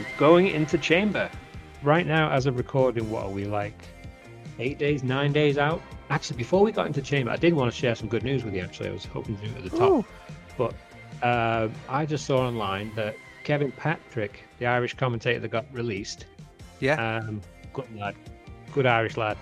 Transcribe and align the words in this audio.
So 0.00 0.06
going 0.16 0.48
into 0.48 0.78
chamber 0.78 1.30
right 1.82 2.06
now, 2.06 2.30
as 2.30 2.46
of 2.46 2.56
recording, 2.56 3.10
what 3.10 3.24
are 3.24 3.30
we 3.30 3.44
like? 3.44 3.74
Eight 4.58 4.78
days, 4.78 5.02
nine 5.02 5.32
days 5.32 5.58
out. 5.58 5.82
Actually, 6.10 6.38
before 6.38 6.62
we 6.62 6.72
got 6.72 6.86
into 6.86 7.02
chamber, 7.02 7.30
I 7.30 7.36
did 7.36 7.54
want 7.54 7.72
to 7.72 7.76
share 7.78 7.94
some 7.94 8.08
good 8.08 8.22
news 8.22 8.44
with 8.44 8.54
you. 8.54 8.62
Actually, 8.62 8.88
I 8.88 8.92
was 8.92 9.04
hoping 9.04 9.36
to 9.36 9.46
do 9.46 9.50
it 9.50 9.56
at 9.64 9.70
the 9.70 9.78
top, 9.78 9.90
Ooh. 9.90 10.04
but 10.58 10.74
uh, 11.22 11.68
I 11.88 12.06
just 12.06 12.26
saw 12.26 12.46
online 12.46 12.92
that 12.96 13.14
Kevin 13.44 13.72
Patrick, 13.72 14.44
the 14.58 14.66
Irish 14.66 14.94
commentator 14.94 15.38
that 15.40 15.48
got 15.48 15.66
released, 15.72 16.26
Yeah. 16.80 17.18
um, 17.18 17.40
good 17.72 17.94
lad, 17.96 18.16
good 18.72 18.86
Irish 18.86 19.16
lad. 19.16 19.36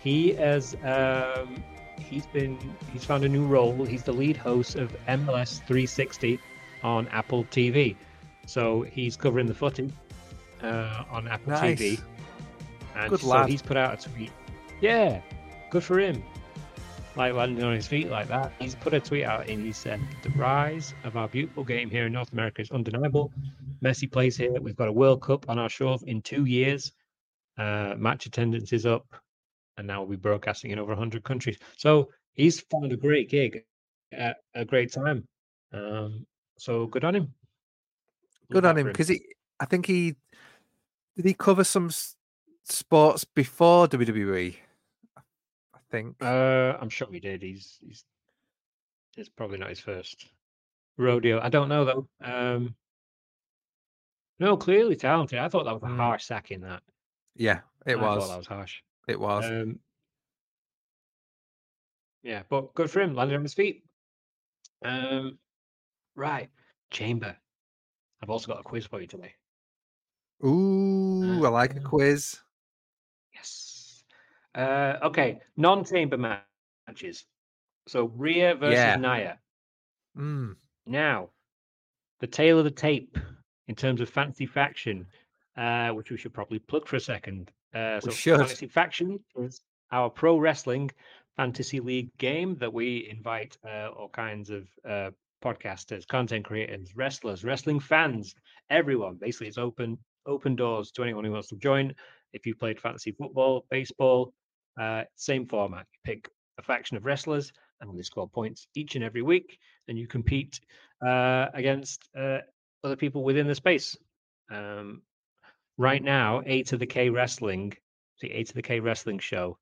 He 0.00 0.32
has 0.34 0.74
um, 0.84 1.62
he's 1.98 2.26
been 2.26 2.58
he's 2.92 3.04
found 3.04 3.24
a 3.24 3.28
new 3.28 3.46
role. 3.46 3.84
He's 3.84 4.02
the 4.04 4.12
lead 4.12 4.36
host 4.36 4.76
of 4.76 4.96
MLS 5.06 5.58
360 5.66 6.38
on 6.82 7.08
Apple 7.08 7.44
TV. 7.44 7.96
So 8.46 8.82
he's 8.82 9.16
covering 9.16 9.46
the 9.46 9.54
footy 9.54 9.92
uh, 10.62 11.04
on 11.10 11.28
Apple 11.28 11.52
Nice. 11.52 11.78
TV. 11.80 12.00
And 12.94 13.10
Good 13.10 13.20
so 13.20 13.26
lad. 13.28 13.48
he's 13.48 13.62
put 13.62 13.76
out 13.76 14.04
a 14.04 14.08
tweet. 14.08 14.30
Yeah, 14.80 15.20
good 15.70 15.84
for 15.84 15.98
him. 15.98 16.22
Like 17.16 17.32
landing 17.34 17.64
on 17.64 17.74
his 17.74 17.86
feet 17.86 18.10
like 18.10 18.28
that. 18.28 18.52
He's 18.58 18.74
put 18.74 18.92
a 18.94 19.00
tweet 19.00 19.24
out 19.24 19.48
and 19.48 19.64
he 19.64 19.72
said, 19.72 20.00
The 20.22 20.30
rise 20.30 20.94
of 21.04 21.16
our 21.16 21.28
beautiful 21.28 21.64
game 21.64 21.90
here 21.90 22.06
in 22.06 22.12
North 22.12 22.32
America 22.32 22.62
is 22.62 22.70
undeniable. 22.70 23.32
Messi 23.82 24.10
plays 24.10 24.36
here. 24.36 24.52
We've 24.60 24.76
got 24.76 24.88
a 24.88 24.92
World 24.92 25.22
Cup 25.22 25.48
on 25.48 25.58
our 25.58 25.68
shores 25.68 26.02
in 26.02 26.20
two 26.22 26.44
years. 26.44 26.92
Uh, 27.58 27.94
match 27.96 28.26
attendance 28.26 28.72
is 28.74 28.84
up, 28.84 29.06
and 29.78 29.86
now 29.86 30.00
we'll 30.00 30.10
be 30.10 30.16
broadcasting 30.16 30.72
in 30.72 30.78
over 30.78 30.90
100 30.92 31.24
countries. 31.24 31.58
So 31.78 32.10
he's 32.34 32.60
found 32.60 32.92
a 32.92 32.96
great 32.96 33.30
gig 33.30 33.64
at 34.12 34.36
a 34.54 34.64
great 34.66 34.92
time. 34.92 35.26
Um, 35.72 36.26
so 36.58 36.86
good 36.86 37.04
on 37.04 37.14
him. 37.14 37.32
Good 38.50 38.64
on 38.64 38.76
him 38.78 38.86
because 38.86 39.08
he. 39.08 39.22
I 39.60 39.64
think 39.66 39.86
he 39.86 40.14
did. 41.16 41.24
He 41.26 41.34
cover 41.34 41.64
some 41.64 41.86
s- 41.86 42.16
sports 42.64 43.24
before 43.24 43.86
WWE. 43.88 44.56
I 45.16 45.78
think. 45.90 46.16
Uh, 46.22 46.76
I'm 46.80 46.88
sure 46.90 47.08
he 47.10 47.20
did. 47.20 47.42
He's 47.42 47.78
he's 47.84 48.04
it's 49.16 49.28
probably 49.28 49.58
not 49.58 49.70
his 49.70 49.80
first 49.80 50.26
rodeo. 50.98 51.40
I 51.40 51.48
don't 51.48 51.68
know 51.68 51.84
though. 51.84 52.08
Um, 52.20 52.74
no, 54.38 54.56
clearly 54.56 54.96
talented. 54.96 55.38
I 55.38 55.48
thought 55.48 55.64
that 55.64 55.74
was 55.74 55.82
a 55.82 55.86
Mm. 55.86 55.96
harsh 55.96 56.24
sacking. 56.24 56.60
That 56.60 56.82
yeah, 57.34 57.60
it 57.86 57.96
I 57.96 58.00
thought 58.00 58.16
was. 58.18 58.28
that 58.30 58.38
was 58.38 58.46
harsh. 58.46 58.82
It 59.08 59.18
was. 59.18 59.44
Um, 59.46 59.78
yeah, 62.22 62.42
but 62.48 62.74
good 62.74 62.90
for 62.90 63.00
him. 63.00 63.14
Landed 63.14 63.36
on 63.36 63.42
his 63.42 63.54
feet. 63.54 63.84
Um, 64.84 65.38
right, 66.14 66.50
chamber. 66.90 67.36
I've 68.22 68.30
also 68.30 68.48
got 68.48 68.60
a 68.60 68.62
quiz 68.62 68.86
for 68.86 69.00
you 69.00 69.06
today. 69.06 69.34
Ooh, 70.44 71.44
I 71.44 71.48
like 71.48 71.74
a 71.74 71.80
uh, 71.80 71.82
quiz. 71.82 72.40
Yes. 73.34 74.04
Uh, 74.54 74.94
okay, 75.02 75.38
non-chamber 75.56 76.40
matches. 76.88 77.24
So 77.86 78.06
Rhea 78.16 78.54
versus 78.54 78.74
Yeah. 78.74 78.96
Nia. 78.96 79.38
Mm. 80.16 80.56
Now, 80.86 81.30
the 82.20 82.26
tail 82.26 82.58
of 82.58 82.64
the 82.64 82.70
tape 82.70 83.18
in 83.68 83.74
terms 83.74 84.00
of 84.00 84.08
fantasy 84.08 84.46
faction, 84.46 85.06
uh, 85.56 85.90
which 85.90 86.10
we 86.10 86.16
should 86.16 86.32
probably 86.32 86.58
plug 86.58 86.86
for 86.86 86.96
a 86.96 87.00
second. 87.00 87.50
Uh, 87.74 88.00
so 88.00 88.10
fantasy 88.10 88.66
faction 88.66 89.20
is 89.36 89.60
our 89.92 90.08
pro 90.08 90.38
wrestling 90.38 90.90
fantasy 91.36 91.80
league 91.80 92.16
game 92.18 92.56
that 92.56 92.72
we 92.72 93.08
invite 93.10 93.58
uh, 93.64 93.88
all 93.88 94.08
kinds 94.08 94.50
of 94.50 94.66
uh, 94.88 95.10
podcasters, 95.44 96.06
content 96.06 96.44
creators, 96.44 96.96
wrestlers, 96.96 97.44
wrestling 97.44 97.80
fans, 97.80 98.34
everyone. 98.70 99.16
Basically, 99.20 99.48
it's 99.48 99.58
open 99.58 99.98
open 100.26 100.56
doors 100.56 100.90
to 100.90 101.02
anyone 101.02 101.24
who 101.24 101.32
wants 101.32 101.48
to 101.48 101.56
join. 101.56 101.94
If 102.32 102.46
you 102.46 102.54
played 102.54 102.80
fantasy 102.80 103.12
football, 103.12 103.64
baseball, 103.70 104.32
uh, 104.80 105.04
same 105.14 105.46
format. 105.46 105.86
You 105.92 106.14
pick 106.14 106.28
a 106.58 106.62
faction 106.62 106.96
of 106.96 107.04
wrestlers, 107.04 107.52
and 107.80 107.96
they 107.96 108.02
score 108.02 108.28
points 108.28 108.66
each 108.74 108.94
and 108.94 109.04
every 109.04 109.22
week, 109.22 109.58
and 109.88 109.98
you 109.98 110.06
compete 110.06 110.60
uh, 111.06 111.46
against 111.54 112.08
uh, 112.18 112.38
other 112.84 112.96
people 112.96 113.22
within 113.22 113.46
the 113.46 113.54
space. 113.54 113.96
Um, 114.50 115.02
right 115.78 116.02
now, 116.02 116.42
A 116.46 116.62
to 116.64 116.76
the 116.76 116.86
K 116.86 117.10
Wrestling, 117.10 117.74
the 118.20 118.32
A 118.32 118.44
to 118.44 118.54
the 118.54 118.62
K 118.62 118.80
Wrestling 118.80 119.18
show, 119.18 119.58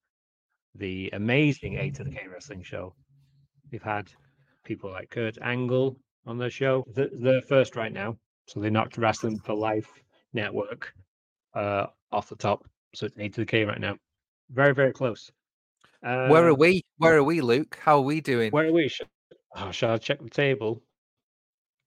the 0.75 1.11
amazing 1.13 1.79
A 1.79 1.91
to 1.91 2.05
the 2.05 2.11
K 2.11 2.27
Wrestling 2.33 2.63
show. 2.63 2.95
We've 3.71 3.83
had 3.83 4.11
people 4.65 4.91
like 4.91 5.11
Kurt 5.11 5.39
Angle 5.43 5.97
on 6.27 6.39
the 6.39 6.51
show. 6.51 6.85
The, 6.95 7.11
they're 7.13 7.43
first 7.43 7.77
right 7.77 7.93
now, 7.93 8.17
so 8.47 8.61
they 8.61 8.71
knocked 8.71 8.99
Wrestling 8.99 9.39
for 9.39 9.55
Life 9.55 9.91
Network 10.33 10.93
uh, 11.55 11.87
off 12.11 12.29
the 12.29 12.37
top. 12.37 12.65
So 12.95 13.07
it's 13.07 13.17
A 13.19 13.29
to 13.29 13.41
the 13.41 13.47
K 13.47 13.65
right 13.65 13.81
now. 13.81 13.97
Very, 14.51 14.75
very 14.75 14.93
close. 14.93 15.31
Where 16.01 16.47
are 16.47 16.51
Uh, 16.51 16.55
we? 16.55 16.83
Where 16.99 17.17
are 17.17 17.25
we, 17.25 17.41
Luke? 17.41 17.79
How 17.81 17.97
are 17.99 18.03
we 18.03 18.21
doing? 18.21 18.51
Where 18.51 18.67
are 18.69 18.73
we? 18.73 18.91
Oh, 19.57 19.71
shall 19.71 19.93
I 19.93 19.99
check 19.99 20.23
the 20.23 20.31
table? 20.31 20.83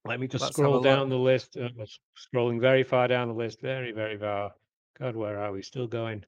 Let 0.05 0.19
me 0.19 0.27
just 0.27 0.41
Let's 0.41 0.55
scroll 0.55 0.81
down 0.81 1.09
the 1.09 1.17
list. 1.17 1.57
Uh, 1.57 1.69
scrolling 2.17 2.61
very 2.61 2.83
far 2.83 3.07
down 3.07 3.27
the 3.27 3.33
list. 3.33 3.61
Very, 3.61 3.91
very 3.91 4.17
far. 4.17 4.51
God, 4.99 5.15
where 5.15 5.39
are 5.39 5.51
we? 5.51 5.61
Still 5.61 5.85
going. 5.87 6.23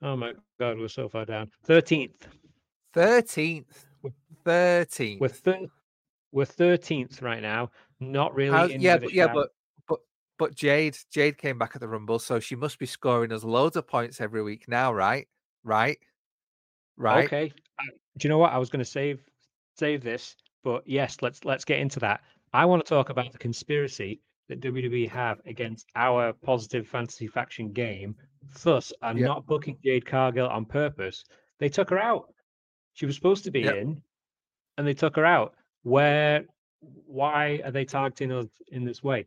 Oh 0.00 0.16
my 0.16 0.32
God, 0.60 0.78
we're 0.78 0.88
so 0.88 1.08
far 1.08 1.24
down. 1.24 1.50
Thirteenth. 1.64 2.28
Thirteenth. 2.94 3.86
Thirteenth. 4.44 5.20
We're 5.20 5.28
thir- 5.28 5.66
we're 6.32 6.44
thirteenth 6.44 7.22
right 7.22 7.42
now. 7.42 7.70
Not 8.00 8.34
really. 8.34 8.56
How's- 8.56 8.70
in 8.70 8.80
yeah, 8.80 8.98
but 8.98 9.12
yeah, 9.12 9.32
but 9.32 9.50
but 9.88 10.00
but 10.38 10.54
Jade 10.54 10.96
Jade 11.10 11.38
came 11.38 11.58
back 11.58 11.72
at 11.74 11.80
the 11.80 11.88
Rumble, 11.88 12.18
so 12.18 12.38
she 12.40 12.56
must 12.56 12.78
be 12.78 12.86
scoring 12.86 13.32
us 13.32 13.44
loads 13.44 13.76
of 13.76 13.86
points 13.86 14.20
every 14.20 14.42
week 14.42 14.66
now, 14.68 14.92
right? 14.92 15.26
Right? 15.64 15.98
Right? 16.96 17.24
Okay. 17.26 17.52
Do 18.18 18.26
you 18.26 18.30
know 18.30 18.38
what? 18.38 18.52
I 18.52 18.58
was 18.58 18.70
going 18.70 18.84
to 18.84 18.90
save 18.90 19.20
save 19.78 20.02
this, 20.02 20.36
but 20.64 20.82
yes, 20.86 21.18
let's 21.22 21.44
let's 21.44 21.64
get 21.64 21.78
into 21.80 22.00
that. 22.00 22.20
I 22.52 22.64
want 22.64 22.84
to 22.84 22.88
talk 22.88 23.10
about 23.10 23.30
the 23.32 23.38
conspiracy 23.38 24.20
that 24.48 24.60
WWE 24.60 25.08
have 25.10 25.40
against 25.46 25.86
our 25.94 26.32
positive 26.32 26.88
fantasy 26.88 27.26
faction 27.26 27.70
game. 27.72 28.16
Thus, 28.62 28.92
are 29.02 29.12
Yep. 29.12 29.26
not 29.26 29.46
booking 29.46 29.76
Jade 29.84 30.06
Cargill 30.06 30.48
on 30.48 30.64
purpose. 30.64 31.24
They 31.58 31.68
took 31.68 31.90
her 31.90 31.98
out. 31.98 32.32
She 32.94 33.04
was 33.06 33.14
supposed 33.14 33.44
to 33.44 33.50
be 33.50 33.60
Yep. 33.60 33.76
in, 33.76 34.02
and 34.78 34.86
they 34.86 34.94
took 34.94 35.14
her 35.16 35.26
out. 35.26 35.54
Where? 35.82 36.44
Why 36.80 37.60
are 37.64 37.70
they 37.70 37.84
targeting 37.84 38.32
us 38.32 38.46
in 38.68 38.84
this 38.84 39.02
way? 39.02 39.26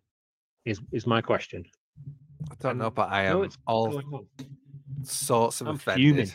Is 0.65 0.81
is 0.91 1.07
my 1.07 1.21
question. 1.21 1.65
I 2.49 2.55
don't 2.59 2.77
know, 2.77 2.91
but 2.91 3.09
I 3.11 3.23
am 3.23 3.39
what's 3.39 3.57
all 3.67 4.01
sorts 5.03 5.61
of 5.61 5.67
I'm 5.67 5.75
offended. 5.75 6.29
fuming. 6.29 6.31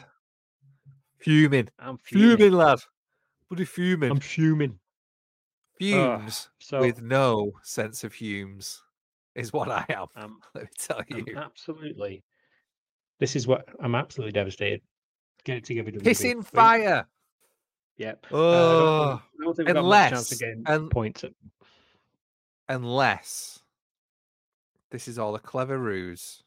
Fuming. 1.19 1.69
I'm 1.79 1.99
Fuming, 1.99 2.37
fuming. 2.39 2.53
lad. 2.53 2.79
Bloody 3.49 3.65
fuming. 3.65 4.11
I'm 4.11 4.21
fuming. 4.21 4.79
fumes 5.79 6.49
So 6.59 6.81
with 6.81 7.03
no 7.03 7.53
sense 7.63 8.03
of 8.05 8.13
fumes 8.13 8.83
is 9.35 9.53
what 9.53 9.71
I 9.71 9.85
am. 9.89 10.07
um, 10.17 10.41
Let 10.55 10.65
me 10.65 10.71
tell 10.79 11.03
I'm 11.13 11.27
you. 11.27 11.37
absolutely. 11.37 12.23
This 13.21 13.37
is 13.37 13.47
what 13.47 13.69
I'm 13.81 13.95
absolutely 13.95 14.33
devastated. 14.33 14.83
Get 15.45 15.59
it 15.59 15.65
together. 15.65 15.91
Kissing 15.93 16.39
Wait, 16.39 16.47
fire. 16.47 17.07
Yep. 17.99 18.27
Uh, 18.33 18.37
Oh, 18.37 19.19
think- 19.19 19.21
I 19.41 19.45
don't 19.45 19.55
think 19.57 19.69
we've 19.69 19.75
got 19.75 19.85
much 19.85 20.11
chance 20.11 20.31
unless- 20.33 20.39
getting 20.39 20.63
un- 20.67 20.89
points. 20.91 21.25
At, 21.25 21.33
unless 22.69 23.61
this 24.91 25.09
is 25.09 25.19
all 25.19 25.35
a 25.35 25.41
clever 25.41 25.79
ruse 25.79 26.43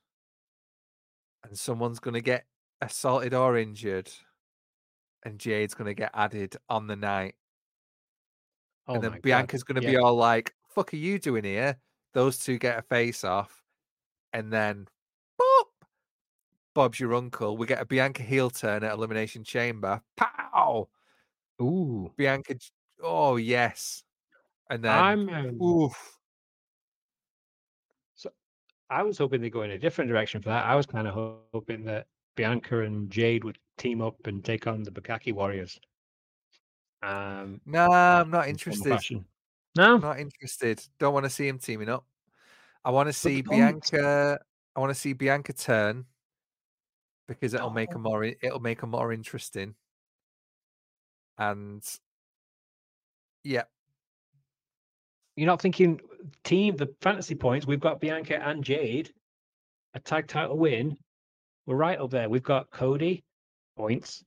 and 1.43 1.57
someone's 1.57 1.99
going 1.99 2.13
to 2.13 2.21
get 2.21 2.45
assaulted 2.81 3.33
or 3.33 3.57
injured 3.57 4.09
and 5.23 5.39
Jade's 5.39 5.73
going 5.73 5.87
to 5.87 5.93
get 5.93 6.11
added 6.13 6.55
on 6.69 6.87
the 6.87 6.95
night. 6.95 7.35
oh 8.87 8.95
and 8.95 9.03
then 9.03 9.19
Bianca's 9.21 9.63
going 9.63 9.81
to 9.81 9.87
be 9.87 9.97
all 9.97 10.15
like, 10.15 10.53
fuck 10.67 10.93
are 10.93 10.97
you 10.97 11.19
doing 11.19 11.43
here? 11.43 11.77
Those 12.13 12.37
two 12.37 12.57
get 12.57 12.79
a 12.79 12.81
face 12.81 13.23
off. 13.23 13.63
And 14.33 14.51
then, 14.53 14.87
boop, 15.39 15.65
Bob's 16.75 16.99
your 16.99 17.13
uncle. 17.15 17.57
We 17.57 17.65
get 17.67 17.81
a 17.81 17.85
Bianca 17.85 18.23
heel 18.23 18.49
turn 18.49 18.83
at 18.83 18.93
Elimination 18.93 19.43
Chamber. 19.43 20.01
Pow! 20.17 20.87
Ooh. 21.61 22.11
Bianca, 22.17 22.55
j- 22.55 22.69
oh, 23.03 23.35
yes. 23.37 24.03
And 24.69 24.83
then, 24.83 24.91
I'm. 24.97 25.29
Um, 25.29 25.61
oof. 25.61 26.17
So 28.15 28.29
I 28.89 29.03
was 29.03 29.17
hoping 29.17 29.41
they 29.41 29.49
go 29.49 29.63
in 29.63 29.71
a 29.71 29.77
different 29.79 30.09
direction 30.09 30.41
for 30.41 30.49
that. 30.49 30.65
I 30.65 30.75
was 30.75 30.85
kind 30.85 31.07
of 31.07 31.41
hoping 31.53 31.83
that 31.85 32.07
Bianca 32.35 32.81
and 32.81 33.09
Jade 33.09 33.43
would 33.43 33.57
team 33.77 34.01
up 34.01 34.15
and 34.27 34.43
take 34.43 34.67
on 34.67 34.83
the 34.83 34.91
Bukaki 34.91 35.33
Warriors. 35.33 35.79
Um, 37.01 37.61
No, 37.65 37.87
I'm 37.91 38.29
not 38.29 38.47
in 38.47 38.57
some 38.57 38.71
interested. 38.73 38.89
fashion. 38.89 39.25
No. 39.75 39.97
Not 39.97 40.19
interested. 40.19 40.81
Don't 40.99 41.13
want 41.13 41.25
to 41.25 41.29
see 41.29 41.47
him 41.47 41.57
teaming 41.59 41.89
up. 41.89 42.05
I 42.83 42.91
want 42.91 43.07
to 43.07 43.13
see 43.13 43.41
don't- 43.41 43.55
Bianca. 43.57 44.39
I 44.75 44.79
want 44.79 44.91
to 44.91 44.99
see 44.99 45.13
Bianca 45.13 45.53
turn 45.53 46.05
because 47.27 47.53
it'll 47.53 47.69
make 47.69 47.93
a 47.95 47.99
more. 47.99 48.23
It'll 48.23 48.59
make 48.59 48.81
her 48.81 48.87
more 48.87 49.11
interesting. 49.11 49.75
And 51.39 51.83
yeah, 53.43 53.63
You're 55.35 55.47
not 55.47 55.61
thinking 55.61 55.99
team, 56.43 56.75
the 56.75 56.93
fantasy 57.01 57.33
points, 57.33 57.65
we've 57.65 57.79
got 57.79 58.01
Bianca 58.01 58.45
and 58.45 58.63
Jade, 58.63 59.13
a 59.93 59.99
tag 59.99 60.27
title 60.27 60.57
win. 60.57 60.97
We're 61.65 61.77
right 61.77 61.97
up 61.99 62.11
there. 62.11 62.29
We've 62.29 62.43
got 62.43 62.69
Cody 62.71 63.23
points. 63.77 64.23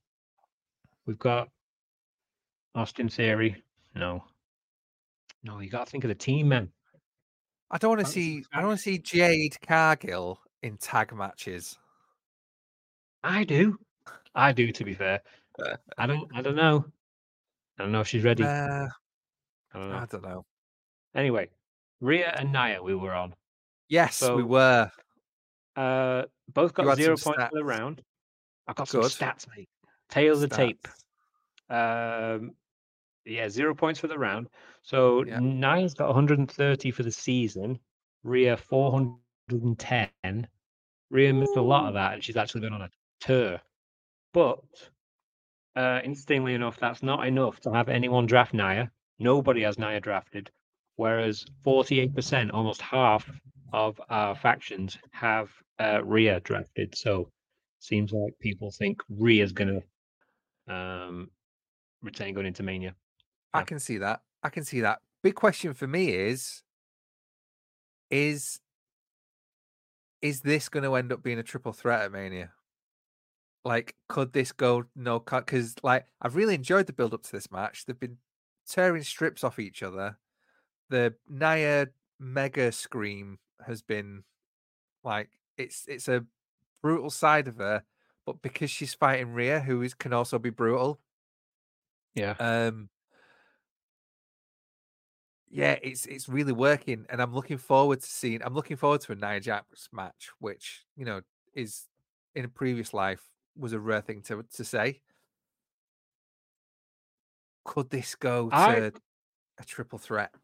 We've 1.07 1.19
got 1.19 1.49
Austin 2.75 3.09
Theory. 3.11 3.63
No, 3.95 4.25
no, 5.45 5.61
you 5.61 5.69
got 5.69 5.85
to 5.87 5.91
think 5.91 6.05
of 6.05 6.09
the 6.09 6.15
team, 6.15 6.49
man. 6.49 6.71
I 7.71 7.79
don't 7.79 7.91
want 7.91 8.01
to 8.01 8.07
see. 8.11 8.45
I 8.53 8.59
don't 8.61 8.69
want 8.69 8.79
to 8.79 8.83
see 8.83 8.99
Jade 8.99 9.57
Cargill 9.67 10.41
in 10.63 10.79
tag 10.79 11.15
matches. 11.15 11.79
I 13.23 13.45
do. 13.45 13.79
I 14.35 14.53
do. 14.53 14.73
To 14.73 14.85
be 14.85 14.95
fair, 14.95 15.21
I 15.99 16.07
don't. 16.07 16.31
I 16.35 16.41
don't 16.41 16.57
know. 16.57 16.87
I 17.79 17.83
don't 17.83 17.93
know 17.93 18.01
if 18.01 18.09
she's 18.09 18.25
ready. 18.25 18.45
Uh, 18.45 18.89
I 19.75 19.79
don't 19.79 19.89
know. 19.91 19.97
I 19.97 20.07
don't 20.11 20.23
know. 20.23 20.45
Anyway, 21.15 21.49
Rhea 22.01 22.33
and 22.37 22.53
Nia, 22.53 22.83
we 22.83 22.95
were 22.95 23.13
on. 23.13 23.35
Yes, 23.89 24.17
So- 24.17 24.37
we 24.37 24.43
were. 24.43 24.91
Uh, 25.75 26.25
both 26.49 26.75
got 26.75 26.97
zero 26.97 27.17
points 27.17 27.25
for 27.43 27.49
the 27.53 27.65
round. 27.65 28.03
I've 28.67 28.77
got 28.77 28.89
Good. 28.91 29.11
some 29.11 29.29
stats, 29.29 29.47
mate. 29.57 29.69
Tail 30.11 30.35
of 30.35 30.41
the 30.41 30.49
tape. 30.49 30.87
Stats. 31.71 32.37
Um, 32.37 32.55
yeah, 33.25 33.49
zero 33.49 33.75
points 33.75 33.99
for 33.99 34.09
the 34.09 34.19
round. 34.19 34.49
So 34.83 35.25
Yeah. 35.25 35.39
Nia's 35.41 35.95
got 35.95 36.09
130 36.09 36.91
for 36.91 37.03
the 37.03 37.11
season. 37.11 37.79
Rhea 38.23 38.57
410. 38.57 40.49
Rhea 41.11 41.33
missed 41.33 41.57
a 41.57 41.63
lot 41.63 41.89
of 41.89 41.95
that, 41.95 42.15
and 42.15 42.23
she's 42.25 42.37
actually 42.37 42.61
been 42.63 42.73
on 42.75 42.83
a 42.83 42.91
tour. 43.21 43.61
But 44.33 44.61
uh, 45.77 46.01
interestingly 46.05 46.55
enough, 46.55 46.79
that's 46.79 47.03
not 47.03 47.27
enough 47.27 47.61
to 47.61 47.73
have 47.73 47.89
anyone 47.89 48.27
draft 48.27 48.55
Nia. 48.55 48.91
Nobody 49.19 49.63
has 49.63 49.79
Nia 49.79 50.01
drafted, 50.01 50.51
whereas 50.97 51.45
48%, 51.67 52.51
almost 52.53 52.83
half 52.83 53.31
of 53.73 54.01
our 54.11 54.35
factions 54.35 54.99
have 55.13 55.49
uh, 55.79 56.05
Rhea 56.05 56.41
drafted. 56.41 56.97
So 56.97 57.31
seems 57.79 58.13
like 58.13 58.39
people 58.41 58.71
think 58.71 59.01
Rhea's 59.09 59.53
going 59.53 59.81
to 60.69 60.75
um, 60.75 61.31
retain 62.03 62.35
going 62.35 62.47
into 62.47 62.63
Mania. 62.63 62.95
I 63.55 63.63
can 63.63 63.79
see 63.79 63.99
that. 63.99 64.21
I 64.43 64.49
can 64.49 64.65
see 64.65 64.81
that. 64.81 65.01
Big 65.23 65.35
question 65.35 65.75
for 65.75 65.87
me 65.87 66.11
is 66.11 66.63
is 68.11 68.61
is 70.21 70.43
this 70.43 70.69
going 70.69 70.85
to 70.85 70.95
end 70.95 71.13
up 71.13 71.23
being 71.23 71.39
a 71.39 71.43
triple 71.43 71.73
threat 71.73 72.03
at 72.03 72.13
Mania? 72.13 72.51
Like, 73.65 73.95
could 74.09 74.33
this 74.33 74.53
go 74.53 74.85
no 74.97 75.21
cut? 75.21 75.47
Because 75.47 75.75
like 75.83 76.07
I've 76.21 76.37
really 76.37 76.55
enjoyed 76.55 76.87
the 76.87 76.93
build 76.93 77.15
up 77.15 77.23
to 77.25 77.33
this 77.33 77.51
match. 77.51 77.87
They've 77.87 77.99
been 77.99 78.19
tearing 78.67 79.03
strips 79.05 79.45
off 79.45 79.59
each 79.59 79.83
other. 79.83 80.19
The 80.91 81.15
Nia 81.29 81.89
mega 82.19 82.73
scream 82.73 83.39
has 83.65 83.83
been 83.83 84.25
like 85.05 85.31
it's 85.57 85.87
it's 85.89 86.09
a 86.09 86.25
brutal 86.83 87.11
side 87.11 87.49
of 87.49 87.57
her, 87.59 87.85
but 88.27 88.43
because 88.43 88.71
she's 88.71 88.95
fighting 88.95 89.33
Rhea, 89.33 89.61
who 89.61 89.83
is 89.83 89.95
can 89.95 90.13
also 90.13 90.39
be 90.39 90.51
brutal, 90.51 91.01
Yeah. 92.15 92.35
um 92.39 92.89
yeah 95.51 95.79
it's 95.83 96.07
it's 96.07 96.29
really 96.29 96.53
working 96.53 97.05
and 97.11 97.21
i'm 97.21 97.35
looking 97.35 97.59
forward 97.59 98.01
to 98.01 98.07
seeing 98.07 98.43
i'm 98.43 98.55
looking 98.55 98.77
forward 98.77 99.01
to 99.03 99.13
a 99.13 99.15
nia 99.15 99.39
jax 99.39 99.89
match 99.93 100.31
which 100.39 100.85
you 100.97 101.05
know 101.05 101.21
is 101.55 101.89
in 102.35 102.45
a 102.45 102.49
previous 102.49 102.95
life 102.95 103.23
was 103.57 103.73
a 103.73 103.81
rare 103.81 104.01
thing 104.01 104.23
to 104.23 104.43
to 104.55 104.65
say 104.65 105.01
could 107.65 107.91
this 107.91 108.15
go 108.15 108.49
to 108.49 108.57
I- 108.57 108.93
a 109.59 109.65
triple 109.65 109.99
threat 109.99 110.35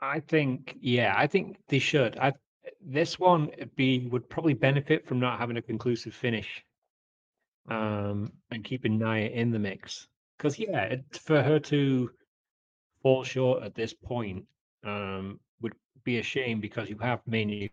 I 0.00 0.20
think, 0.20 0.76
yeah, 0.80 1.14
I 1.16 1.26
think 1.26 1.56
they 1.68 1.78
should. 1.78 2.18
I 2.18 2.32
this 2.80 3.18
one 3.18 3.50
it'd 3.54 3.74
be 3.74 4.06
would 4.06 4.28
probably 4.28 4.54
benefit 4.54 5.06
from 5.06 5.18
not 5.18 5.38
having 5.38 5.56
a 5.56 5.62
conclusive 5.62 6.14
finish, 6.14 6.64
um, 7.68 8.32
and 8.50 8.64
keeping 8.64 8.98
Nia 8.98 9.28
in 9.28 9.50
the 9.50 9.58
mix. 9.58 10.06
Because 10.36 10.58
yeah, 10.58 10.82
it, 10.84 11.04
for 11.16 11.42
her 11.42 11.58
to 11.60 12.10
fall 13.02 13.24
short 13.24 13.64
at 13.64 13.74
this 13.74 13.92
point, 13.92 14.44
um, 14.84 15.40
would 15.60 15.74
be 16.04 16.18
a 16.18 16.22
shame 16.22 16.60
because 16.60 16.88
you 16.88 16.98
have 16.98 17.20
Mania 17.26 17.68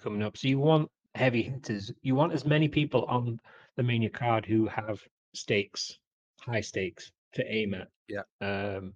coming 0.00 0.22
up. 0.22 0.36
So 0.36 0.48
you 0.48 0.58
want 0.60 0.88
heavy 1.16 1.42
hitters. 1.42 1.92
You 2.02 2.14
want 2.14 2.32
as 2.32 2.44
many 2.44 2.68
people 2.68 3.04
on 3.06 3.40
the 3.76 3.82
Mania 3.82 4.10
card 4.10 4.46
who 4.46 4.66
have 4.66 5.00
stakes, 5.34 5.98
high 6.40 6.60
stakes 6.60 7.10
to 7.34 7.44
aim 7.52 7.74
at. 7.74 7.88
Yeah. 8.08 8.22
Um. 8.40 8.94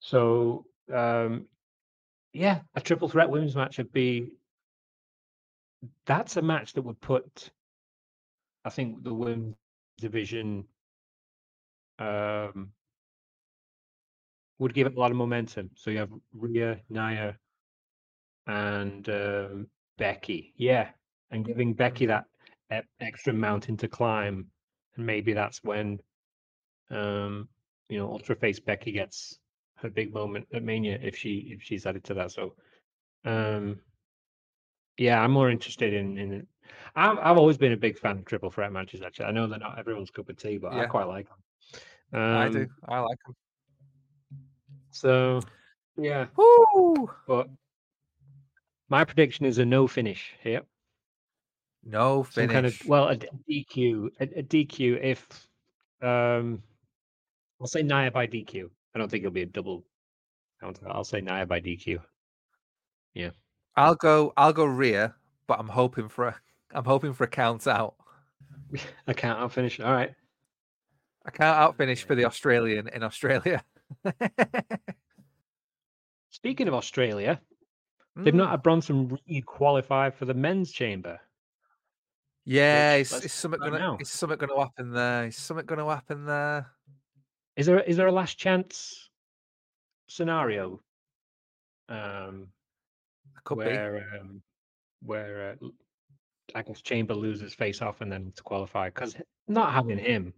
So 0.00 0.66
um, 0.92 1.46
yeah, 2.32 2.60
a 2.74 2.80
triple 2.80 3.08
threat 3.08 3.30
women's 3.30 3.56
match 3.56 3.78
would 3.78 3.92
be. 3.92 4.28
That's 6.04 6.36
a 6.36 6.42
match 6.42 6.74
that 6.74 6.82
would 6.82 7.00
put, 7.00 7.50
I 8.64 8.70
think, 8.70 9.02
the 9.02 9.14
women's 9.14 9.56
division 9.98 10.66
um, 11.98 12.72
would 14.58 14.74
give 14.74 14.86
it 14.86 14.94
a 14.96 15.00
lot 15.00 15.10
of 15.10 15.16
momentum. 15.16 15.70
So 15.74 15.90
you 15.90 15.98
have 15.98 16.10
Rhea, 16.34 16.80
Nia, 16.90 17.38
and 18.46 19.08
um, 19.08 19.66
Becky. 20.00 20.54
Yeah, 20.56 20.88
and 21.30 21.44
giving 21.44 21.74
Becky 21.74 22.06
that 22.06 22.24
extra 23.00 23.32
mountain 23.32 23.76
to 23.76 23.86
climb, 23.88 24.46
and 24.96 25.06
maybe 25.06 25.32
that's 25.34 25.62
when, 25.62 26.00
um, 26.90 27.48
you 27.88 27.98
know, 27.98 28.10
Ultra 28.10 28.34
Face 28.34 28.58
Becky 28.58 28.92
gets 28.92 29.38
her 29.76 29.90
big 29.90 30.12
moment 30.12 30.46
at 30.52 30.64
Mania 30.64 30.98
if 31.00 31.16
she 31.16 31.52
if 31.54 31.62
she's 31.62 31.86
added 31.86 32.02
to 32.04 32.14
that. 32.14 32.32
So, 32.32 32.54
um, 33.24 33.78
yeah, 34.96 35.22
I'm 35.22 35.32
more 35.32 35.50
interested 35.50 35.92
in 35.92 36.16
in. 36.18 36.32
it. 36.32 36.48
I've 36.96 37.18
I've 37.18 37.38
always 37.38 37.58
been 37.58 37.72
a 37.72 37.76
big 37.76 37.98
fan 37.98 38.18
of 38.18 38.24
triple 38.24 38.50
threat 38.50 38.72
matches. 38.72 39.02
Actually, 39.02 39.26
I 39.26 39.32
know 39.32 39.46
they're 39.46 39.58
not 39.58 39.78
everyone's 39.78 40.10
cup 40.10 40.30
of 40.30 40.36
tea, 40.36 40.56
but 40.58 40.72
I 40.72 40.86
quite 40.86 41.08
like 41.08 41.28
them. 41.28 41.38
Um, 42.12 42.36
i 42.36 42.48
do 42.48 42.66
i 42.88 42.98
like 42.98 43.18
them 43.24 43.36
So, 44.90 45.40
yeah, 45.96 46.26
Woo! 46.36 47.10
but 47.28 47.48
my 48.90 49.04
prediction 49.04 49.46
is 49.46 49.58
a 49.58 49.64
no 49.64 49.86
finish 49.86 50.34
here. 50.42 50.62
no 51.84 52.24
Some 52.24 52.48
finish 52.48 52.52
kind 52.52 52.66
of 52.66 52.82
well, 52.86 53.08
a, 53.08 53.16
DQ, 53.16 54.10
a, 54.20 54.38
a 54.38 54.42
DQ. 54.42 55.02
If 55.02 55.26
um, 56.02 56.62
I'll 57.60 57.66
say 57.66 57.82
Nia 57.82 58.10
by 58.10 58.26
DQ. 58.26 58.68
I 58.94 58.98
don't 58.98 59.10
think 59.10 59.22
it'll 59.22 59.32
be 59.32 59.42
a 59.42 59.46
double. 59.46 59.84
I'll 60.86 61.04
say 61.04 61.20
Nia 61.20 61.46
by 61.46 61.60
DQ. 61.60 62.00
Yeah, 63.14 63.30
I'll 63.76 63.94
go 63.94 64.32
i'll 64.36 64.52
go 64.52 64.64
Rhea, 64.64 65.14
but 65.46 65.58
i'm 65.58 65.68
hoping 65.68 66.08
for 66.08 66.28
a 66.28 66.36
i'm 66.74 66.84
hoping 66.84 67.12
for 67.14 67.24
a 67.24 67.28
count 67.28 67.66
out 67.66 67.94
I 69.06 69.12
can't 69.14 69.38
out 69.38 69.52
finish. 69.52 69.80
All 69.80 69.92
right. 69.92 70.14
i 71.26 71.30
can't 71.30 71.56
out 71.56 71.76
finish 71.76 72.04
for 72.04 72.14
the 72.14 72.24
australian 72.24 72.88
in 72.88 73.02
australia 73.02 73.64
Speaking 76.30 76.68
of 76.68 76.74
Australia, 76.74 77.40
they've 78.24 78.34
not 78.34 78.48
Mm. 78.48 78.50
had 78.52 78.62
Bronson 78.62 79.18
Reed 79.26 79.46
qualify 79.46 80.10
for 80.10 80.24
the 80.24 80.34
men's 80.34 80.72
chamber. 80.72 81.20
Yeah, 82.44 82.94
is, 82.96 83.12
is 83.12 83.32
something 83.32 83.60
gonna 83.60 83.96
is 84.00 84.10
something 84.10 84.38
gonna 84.38 84.58
happen 84.58 84.92
there? 84.92 85.26
Is 85.26 85.36
something 85.36 85.66
gonna 85.66 85.84
happen 85.86 86.24
there? 86.24 86.70
Is 87.56 87.66
there 87.66 87.80
is 87.80 87.96
there 87.96 88.06
a 88.08 88.12
last 88.12 88.38
chance 88.38 89.10
scenario 90.08 90.80
um, 91.88 92.48
Could 93.44 93.58
be. 93.58 93.64
where 93.66 94.18
um, 94.20 94.42
where 95.02 95.56
uh, 96.54 96.62
guess 96.62 96.80
Chamber 96.80 97.14
loses 97.14 97.54
face 97.54 97.82
off 97.82 98.00
and 98.00 98.10
then 98.10 98.32
to 98.36 98.42
qualify 98.42 98.88
because 98.88 99.16
not 99.48 99.72
having 99.72 99.98
him, 99.98 100.32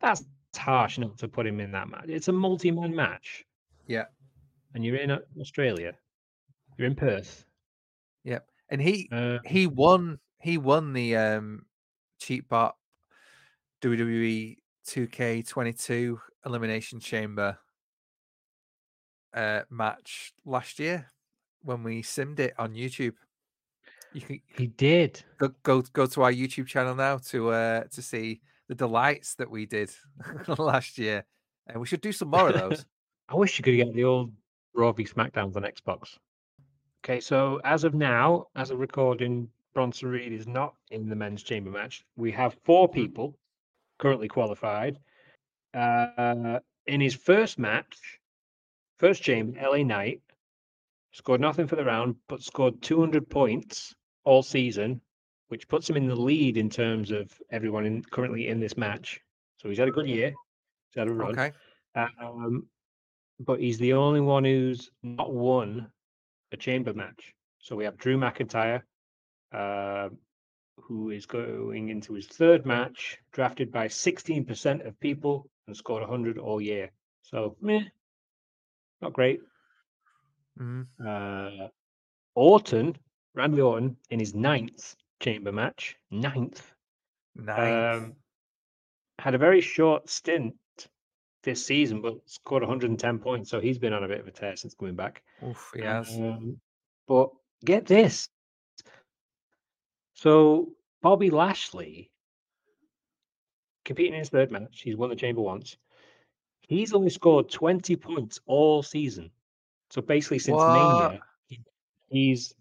that's 0.00 0.24
harsh 0.56 0.98
not 0.98 1.18
to 1.18 1.28
put 1.28 1.46
him 1.46 1.60
in 1.60 1.72
that 1.72 1.88
match. 1.88 2.06
It's 2.08 2.28
a 2.28 2.32
multi-man 2.32 2.94
match. 2.94 3.44
Yeah. 3.86 4.04
and 4.74 4.84
you're 4.84 4.96
in 4.96 5.10
uh, 5.10 5.18
Australia, 5.40 5.94
you're 6.78 6.86
in 6.86 6.94
Perth. 6.94 7.44
Yep. 8.24 8.46
And 8.70 8.80
he 8.80 9.08
Uh, 9.12 9.38
he 9.44 9.66
won 9.66 10.18
he 10.40 10.56
won 10.56 10.92
the 10.92 11.16
um 11.16 11.66
Cheap 12.20 12.48
Pop 12.48 12.78
WWE 13.82 14.56
2K22 14.86 16.18
Elimination 16.46 17.00
Chamber 17.00 17.58
uh 19.34 19.62
match 19.70 20.32
last 20.44 20.78
year 20.78 21.10
when 21.62 21.82
we 21.82 22.02
simmed 22.02 22.38
it 22.38 22.54
on 22.58 22.74
YouTube. 22.74 23.14
You 24.12 24.20
can 24.22 24.40
he 24.56 24.68
did. 24.68 25.22
go 25.38 25.50
go, 25.62 25.82
go 25.92 26.06
to 26.06 26.22
our 26.22 26.32
YouTube 26.32 26.66
channel 26.66 26.94
now 26.94 27.18
to 27.28 27.50
uh 27.50 27.84
to 27.92 28.02
see 28.02 28.40
the 28.68 28.74
delights 28.74 29.34
that 29.34 29.50
we 29.50 29.66
did 29.66 29.90
last 30.58 30.98
year. 30.98 31.24
And 31.66 31.80
we 31.80 31.86
should 31.86 32.00
do 32.00 32.12
some 32.12 32.28
more 32.28 32.48
of 32.48 32.54
those. 32.54 32.86
I 33.28 33.34
wish 33.34 33.58
you 33.58 33.62
could 33.62 33.76
get 33.76 33.92
the 33.92 34.04
old 34.04 34.32
Raw 34.74 34.92
v 34.92 35.04
SmackDowns 35.04 35.56
on 35.56 35.62
Xbox. 35.62 36.18
Okay, 37.08 37.20
so 37.20 37.58
as 37.64 37.84
of 37.84 37.94
now, 37.94 38.48
as 38.54 38.70
a 38.70 38.76
recording, 38.76 39.48
Bronson 39.72 40.10
Reed 40.10 40.30
is 40.30 40.46
not 40.46 40.74
in 40.90 41.08
the 41.08 41.16
men's 41.16 41.42
chamber 41.42 41.70
match. 41.70 42.04
We 42.16 42.30
have 42.32 42.58
four 42.64 42.86
people 42.86 43.34
currently 43.98 44.28
qualified. 44.28 44.98
Uh, 45.72 46.58
in 46.86 47.00
his 47.00 47.14
first 47.14 47.58
match, 47.58 48.20
first 48.98 49.22
chamber, 49.22 49.58
LA 49.58 49.84
Knight, 49.84 50.20
scored 51.12 51.40
nothing 51.40 51.66
for 51.66 51.76
the 51.76 51.84
round, 51.86 52.14
but 52.28 52.42
scored 52.42 52.82
200 52.82 53.30
points 53.30 53.94
all 54.24 54.42
season, 54.42 55.00
which 55.48 55.66
puts 55.66 55.88
him 55.88 55.96
in 55.96 56.08
the 56.08 56.14
lead 56.14 56.58
in 56.58 56.68
terms 56.68 57.10
of 57.10 57.32
everyone 57.50 57.86
in, 57.86 58.02
currently 58.02 58.48
in 58.48 58.60
this 58.60 58.76
match. 58.76 59.18
So 59.56 59.70
he's 59.70 59.78
had 59.78 59.88
a 59.88 59.92
good 59.92 60.06
year. 60.06 60.34
He's 60.90 60.98
had 61.00 61.08
a 61.08 61.14
run. 61.14 61.30
Okay. 61.30 61.52
Um, 61.94 62.66
but 63.40 63.60
he's 63.60 63.78
the 63.78 63.94
only 63.94 64.20
one 64.20 64.44
who's 64.44 64.90
not 65.02 65.32
won 65.32 65.90
a 66.52 66.56
chamber 66.56 66.92
match. 66.94 67.34
So 67.60 67.76
we 67.76 67.84
have 67.84 67.98
Drew 67.98 68.16
McIntyre, 68.16 68.82
uh, 69.52 70.08
who 70.76 71.10
is 71.10 71.26
going 71.26 71.88
into 71.88 72.14
his 72.14 72.26
third 72.26 72.64
match, 72.64 73.18
drafted 73.32 73.72
by 73.72 73.88
16% 73.88 74.86
of 74.86 74.98
people 75.00 75.50
and 75.66 75.76
scored 75.76 76.02
100 76.02 76.38
all 76.38 76.60
year. 76.60 76.90
So, 77.22 77.56
meh, 77.60 77.84
not 79.02 79.12
great. 79.12 79.40
Mhm. 80.58 80.86
Uh, 81.04 81.68
Orton, 82.34 82.96
Randy 83.34 83.60
Orton, 83.60 83.96
in 84.10 84.18
his 84.20 84.34
ninth 84.34 84.96
chamber 85.20 85.52
match, 85.52 85.96
ninth, 86.10 86.72
Nice. 87.34 87.98
um, 88.02 88.16
had 89.18 89.34
a 89.34 89.38
very 89.38 89.60
short 89.60 90.08
stint 90.08 90.54
this 91.48 91.64
season, 91.64 92.02
but 92.02 92.18
scored 92.26 92.62
110 92.62 93.18
points. 93.18 93.50
So 93.50 93.60
he's 93.60 93.78
been 93.78 93.92
on 93.94 94.04
a 94.04 94.08
bit 94.08 94.20
of 94.20 94.26
a 94.28 94.30
tear 94.30 94.54
since 94.56 94.74
coming 94.74 94.94
back. 94.94 95.22
Oof, 95.46 95.72
he 95.74 95.80
has. 95.82 96.08
Um, 96.14 96.60
but 97.06 97.30
get 97.64 97.86
this. 97.86 98.28
So 100.14 100.72
Bobby 101.00 101.30
Lashley 101.30 102.10
competing 103.84 104.12
in 104.12 104.18
his 104.18 104.28
third 104.28 104.50
match, 104.50 104.82
he's 104.82 104.96
won 104.96 105.08
the 105.08 105.16
chamber 105.16 105.40
once. 105.40 105.78
He's 106.60 106.92
only 106.92 107.08
scored 107.08 107.48
20 107.48 107.96
points 107.96 108.40
all 108.46 108.82
season. 108.82 109.30
So 109.88 110.02
basically, 110.02 110.40
since 110.40 110.56
What? 110.56 111.10
Mania, 111.10 111.20
he's 112.10 112.54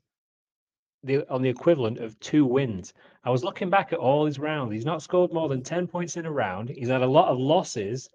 the 1.03 1.29
on 1.29 1.41
the 1.41 1.49
equivalent 1.49 1.97
of 1.97 2.17
two 2.21 2.45
wins. 2.45 2.93
I 3.25 3.29
was 3.29 3.43
looking 3.43 3.69
back 3.69 3.91
at 3.91 3.99
all 3.99 4.25
his 4.25 4.39
rounds. 4.39 4.71
He's 4.71 4.85
not 4.85 5.01
scored 5.01 5.33
more 5.33 5.49
than 5.49 5.61
10 5.61 5.87
points 5.87 6.15
in 6.15 6.25
a 6.25 6.31
round. 6.31 6.69
He's 6.69 6.87
had 6.87 7.01
a 7.01 7.07
lot 7.07 7.27
of 7.27 7.37
losses 7.37 8.09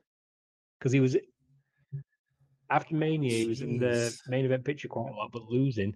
because 0.82 0.90
he 0.92 0.98
was 0.98 1.16
after 2.68 2.96
Mania, 2.96 3.30
he 3.30 3.46
was 3.46 3.60
in 3.60 3.78
the 3.78 4.12
main 4.26 4.44
event 4.44 4.64
picture 4.64 4.88
quite 4.88 5.12
a 5.12 5.14
lot, 5.14 5.30
but 5.32 5.42
losing. 5.44 5.94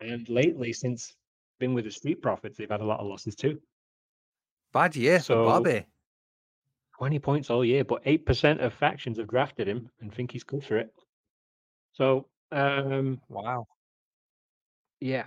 And 0.00 0.28
lately, 0.28 0.72
since 0.72 1.12
been 1.58 1.74
with 1.74 1.86
the 1.86 1.90
Street 1.90 2.22
Profits, 2.22 2.56
they've 2.56 2.70
had 2.70 2.80
a 2.80 2.84
lot 2.84 3.00
of 3.00 3.06
losses 3.08 3.34
too. 3.34 3.60
Bad 4.72 4.94
year 4.94 5.18
So- 5.18 5.34
for 5.34 5.60
Bobby. 5.60 5.84
20 6.98 7.18
points 7.18 7.50
all 7.50 7.64
year, 7.64 7.82
but 7.82 8.02
8% 8.04 8.60
of 8.60 8.72
factions 8.72 9.18
have 9.18 9.26
drafted 9.26 9.66
him 9.66 9.90
and 10.00 10.14
think 10.14 10.30
he's 10.30 10.44
good 10.44 10.62
for 10.64 10.76
it. 10.76 10.94
So, 11.92 12.28
um, 12.52 13.20
Wow. 13.28 13.66
yeah. 15.00 15.26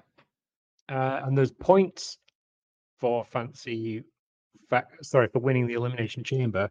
Uh, 0.88 1.22
and 1.26 1.38
there's 1.38 1.52
points 1.52 2.18
for 3.00 3.26
fancy, 3.26 4.04
fa- 4.70 4.88
sorry, 5.02 5.28
for 5.28 5.40
winning 5.40 5.68
the 5.68 5.74
Elimination 5.74 6.24
Chamber. 6.24 6.70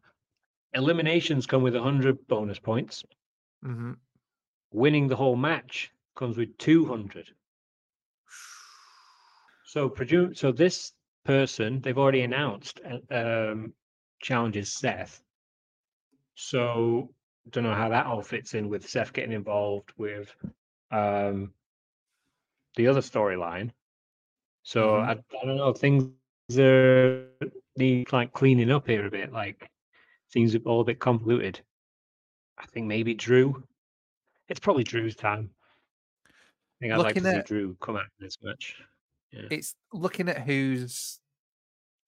Eliminations 0.74 1.46
come 1.46 1.62
with 1.62 1.74
100 1.74 2.26
bonus 2.26 2.58
points. 2.58 3.04
Mm-hmm. 3.64 3.92
Winning 4.72 5.08
the 5.08 5.16
whole 5.16 5.36
match 5.36 5.92
comes 6.16 6.36
with 6.36 6.56
200. 6.58 7.30
So, 9.64 9.88
presume, 9.88 10.34
so 10.34 10.52
this 10.52 10.92
person, 11.24 11.80
they've 11.80 11.98
already 11.98 12.22
announced, 12.22 12.80
uh, 13.10 13.50
um, 13.52 13.72
challenges 14.20 14.72
Seth. 14.72 15.22
So, 16.34 17.10
don't 17.50 17.64
know 17.64 17.74
how 17.74 17.88
that 17.88 18.06
all 18.06 18.22
fits 18.22 18.54
in 18.54 18.68
with 18.68 18.88
Seth 18.88 19.12
getting 19.12 19.32
involved 19.32 19.92
with 19.96 20.34
um, 20.90 21.52
the 22.76 22.86
other 22.88 23.00
storyline. 23.00 23.70
So, 24.62 24.94
Mhm. 24.94 25.04
I, 25.04 25.12
I 25.12 25.44
don't 25.46 25.56
know, 25.56 25.72
things 25.72 26.10
are 26.58 27.26
need 27.76 28.12
like 28.12 28.32
cleaning 28.32 28.70
up 28.70 28.86
here 28.86 29.06
a 29.06 29.10
bit. 29.10 29.32
Like, 29.32 29.70
things 30.34 30.54
are 30.54 30.58
all 30.66 30.82
a 30.82 30.84
bit 30.84 30.98
convoluted. 30.98 31.60
I 32.58 32.66
think 32.66 32.86
maybe 32.86 33.14
Drew. 33.14 33.64
It's 34.48 34.60
probably 34.60 34.84
Drew's 34.84 35.16
time. 35.16 35.48
I 36.26 36.30
think 36.80 36.92
I'd 36.92 36.98
like 36.98 37.14
Looking 37.14 37.22
to 37.22 37.36
see 37.36 37.42
Drew 37.46 37.76
come 37.80 37.96
out 37.96 38.02
of 38.02 38.10
this 38.20 38.36
match. 38.42 38.76
It's 39.32 39.74
looking 39.92 40.28
at 40.28 40.42
who's 40.42 41.18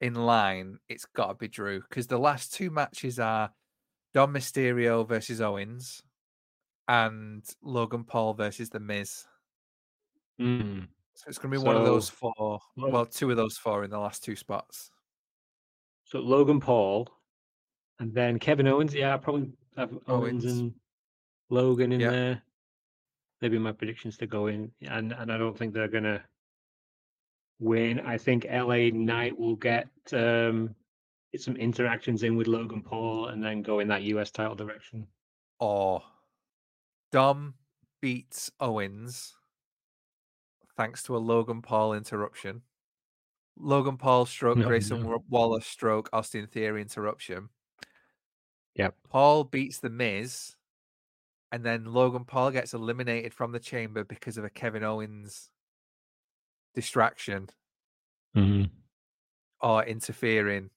in 0.01 0.15
line. 0.15 0.79
It's 0.89 1.07
got 1.07 1.29
to 1.29 1.35
be 1.35 1.49
Drew 1.49 1.81
because 1.81 2.07
the 2.07 2.19
last 2.19 2.53
two 2.53 2.71
matches 2.71 3.19
are 3.19 3.51
Dom 4.15 4.35
Mysterio 4.35 5.09
versus 5.09 5.41
Owens 5.41 6.03
and 6.87 7.43
Logan 7.63 8.05
Paul 8.05 8.35
versus 8.35 8.69
The 8.69 8.79
Miz. 8.79 9.25
Mm. 10.41 10.87
So 11.15 11.25
it's 11.29 11.39
going 11.39 11.53
to 11.53 11.59
be 11.59 11.65
one 11.65 11.77
of 11.77 11.85
those 11.85 12.09
four. 12.09 12.61
Well, 12.77 13.07
two 13.07 13.31
of 13.31 13.37
those 13.37 13.57
four 13.57 13.83
in 13.83 13.91
the 13.91 13.99
last 13.99 14.23
two 14.23 14.37
spots. 14.37 14.91
So 16.05 16.21
Logan 16.21 16.61
Paul, 16.61 17.09
and 17.99 18.13
then 18.15 18.39
Kevin 18.39 18.67
Owens. 18.69 18.95
Yeah, 18.95 19.17
probably 19.17 19.53
have 19.77 19.91
Owens, 20.07 20.45
Owens. 20.45 20.45
and 20.45 20.75
Logan 21.51 21.93
in 21.93 22.01
Yeah. 22.01 22.11
there. 22.11 22.43
Maybe 23.43 23.59
my 23.59 23.73
predictions 23.73 24.17
to 24.19 24.27
go 24.27 24.47
in, 24.47 24.73
and 24.83 25.13
and 25.13 25.31
I 25.33 25.37
don't 25.37 25.57
think 25.57 25.75
they're 25.75 25.89
gonna 25.89 26.25
win. 27.59 28.01
I 28.01 28.17
think 28.19 28.47
LA 28.49 28.91
Knight 28.91 29.39
will 29.39 29.57
get 29.57 29.89
um, 30.13 30.75
some 31.37 31.57
interactions 31.57 32.23
in 32.23 32.37
with 32.37 32.47
Logan 32.47 32.83
Paul, 32.83 33.29
and 33.29 33.43
then 33.45 33.61
go 33.63 33.81
in 33.81 33.89
that 33.89 34.03
US 34.05 34.31
title 34.31 34.55
direction. 34.55 35.07
Or 35.61 36.03
Dom 37.13 37.55
beats 38.01 38.51
Owens 38.61 39.35
thanks 40.77 41.03
to 41.05 41.17
a 41.17 41.19
Logan 41.19 41.63
Paul 41.63 41.93
interruption. 41.95 42.63
Logan 43.59 43.97
Paul 43.97 44.27
stroke 44.27 44.59
No, 44.59 44.67
Grayson 44.67 45.03
no. 45.03 45.09
Wa- 45.09 45.19
Waller 45.31 45.61
stroke 45.63 46.11
Austin 46.13 46.47
Theory 46.47 46.83
interruption. 46.83 47.49
Yep. 48.77 48.95
Paul 49.09 49.45
beats 49.45 49.81
the 49.81 49.91
Miz, 49.91 50.55
and 51.51 51.65
then 51.65 51.87
Logan 51.87 52.25
Paul 52.25 52.51
gets 52.51 52.75
eliminated 52.75 53.33
from 53.35 53.53
the 53.53 53.59
chamber 53.61 54.05
because 54.05 54.37
of 54.39 54.45
a 54.45 54.51
Kevin 54.51 54.85
Owens 54.85 55.51
distraction 56.75 57.49
Mm-hmm. 58.37 58.65
or 59.67 59.83
interfering, 59.85 60.69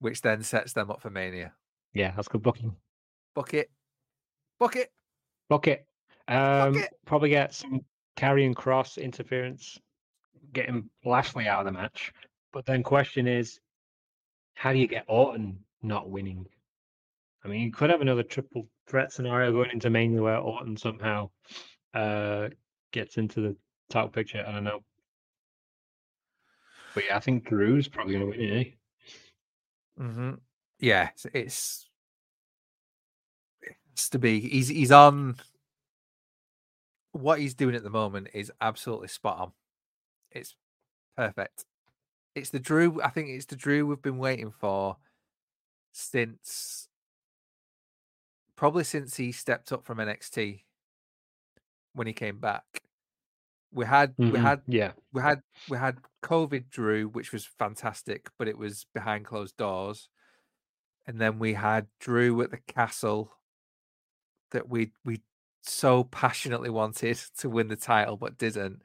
which 0.00 0.20
then 0.20 0.42
sets 0.42 0.72
them 0.72 0.90
up 0.90 1.00
for 1.00 1.10
Mania. 1.10 1.52
Yeah, 1.94 2.12
that's 2.16 2.26
good 2.26 2.42
booking. 2.42 2.74
Bucket, 3.36 3.70
bucket. 4.58 4.90
Bucket. 5.48 5.86
Um, 6.26 6.72
Bucket. 6.72 6.90
probably 7.04 7.28
get 7.28 7.54
some 7.54 7.82
Karrion 8.16 8.52
Kross 8.52 9.00
interference, 9.00 9.78
getting 10.52 10.90
Lashley 11.04 11.46
out 11.46 11.60
of 11.60 11.66
the 11.66 11.78
match. 11.78 12.12
But 12.52 12.66
then 12.66 12.82
question 12.82 13.28
is, 13.28 13.60
how 14.54 14.72
do 14.72 14.80
you 14.80 14.88
get 14.88 15.04
Orton 15.06 15.60
not 15.82 16.10
winning? 16.10 16.46
I 17.46 17.48
mean, 17.48 17.60
you 17.60 17.70
could 17.70 17.90
have 17.90 18.00
another 18.00 18.24
triple 18.24 18.66
threat 18.88 19.12
scenario 19.12 19.52
going 19.52 19.70
into 19.70 19.88
Mania 19.88 20.20
where 20.20 20.38
Orton 20.38 20.76
somehow 20.76 21.30
uh, 21.94 22.48
gets 22.92 23.18
into 23.18 23.40
the 23.40 23.56
title 23.88 24.08
picture. 24.08 24.44
I 24.44 24.50
don't 24.50 24.64
know. 24.64 24.80
But 26.92 27.04
yeah, 27.04 27.16
I 27.16 27.20
think 27.20 27.48
Drew's 27.48 27.86
probably 27.86 28.14
going 28.14 28.32
to 28.32 28.38
win, 28.38 28.50
eh? 28.50 28.64
hmm 29.96 30.32
Yeah, 30.80 31.10
it's, 31.12 31.26
it's 31.32 31.88
it's 33.92 34.08
to 34.08 34.18
be. 34.18 34.40
He's 34.40 34.66
he's 34.66 34.90
on. 34.90 35.36
What 37.12 37.38
he's 37.38 37.54
doing 37.54 37.76
at 37.76 37.84
the 37.84 37.90
moment 37.90 38.28
is 38.34 38.50
absolutely 38.60 39.08
spot 39.08 39.38
on. 39.38 39.52
It's 40.32 40.56
perfect. 41.16 41.64
It's 42.34 42.50
the 42.50 42.58
Drew. 42.58 43.00
I 43.02 43.10
think 43.10 43.28
it's 43.28 43.46
the 43.46 43.56
Drew 43.56 43.86
we've 43.86 44.02
been 44.02 44.18
waiting 44.18 44.50
for 44.50 44.96
since 45.92 46.85
probably 48.56 48.84
since 48.84 49.16
he 49.16 49.32
stepped 49.32 49.72
up 49.72 49.84
from 49.84 49.98
NXT 50.00 50.64
when 51.92 52.06
he 52.06 52.12
came 52.12 52.38
back. 52.40 52.64
We 53.72 53.84
had 53.86 54.14
we 54.30 54.38
Mhm. 54.38 54.42
had 54.42 54.62
Yeah. 54.66 54.92
we 55.12 55.22
had 55.22 55.42
we 55.68 55.78
had 55.78 55.98
COVID 56.22 56.70
Drew, 56.70 57.08
which 57.08 57.32
was 57.32 57.46
fantastic, 57.46 58.30
but 58.38 58.48
it 58.48 58.56
was 58.58 58.84
behind 58.94 59.26
closed 59.26 59.56
doors. 59.56 60.08
And 61.06 61.20
then 61.20 61.38
we 61.38 61.54
had 61.54 61.88
Drew 62.00 62.40
at 62.42 62.50
the 62.50 62.58
castle 62.58 63.32
that 64.50 64.68
we 64.68 64.92
we 65.04 65.22
so 65.62 66.04
passionately 66.04 66.70
wanted 66.70 67.16
to 67.38 67.50
win 67.50 67.68
the 67.68 67.76
title, 67.76 68.16
but 68.16 68.38
didn't. 68.38 68.82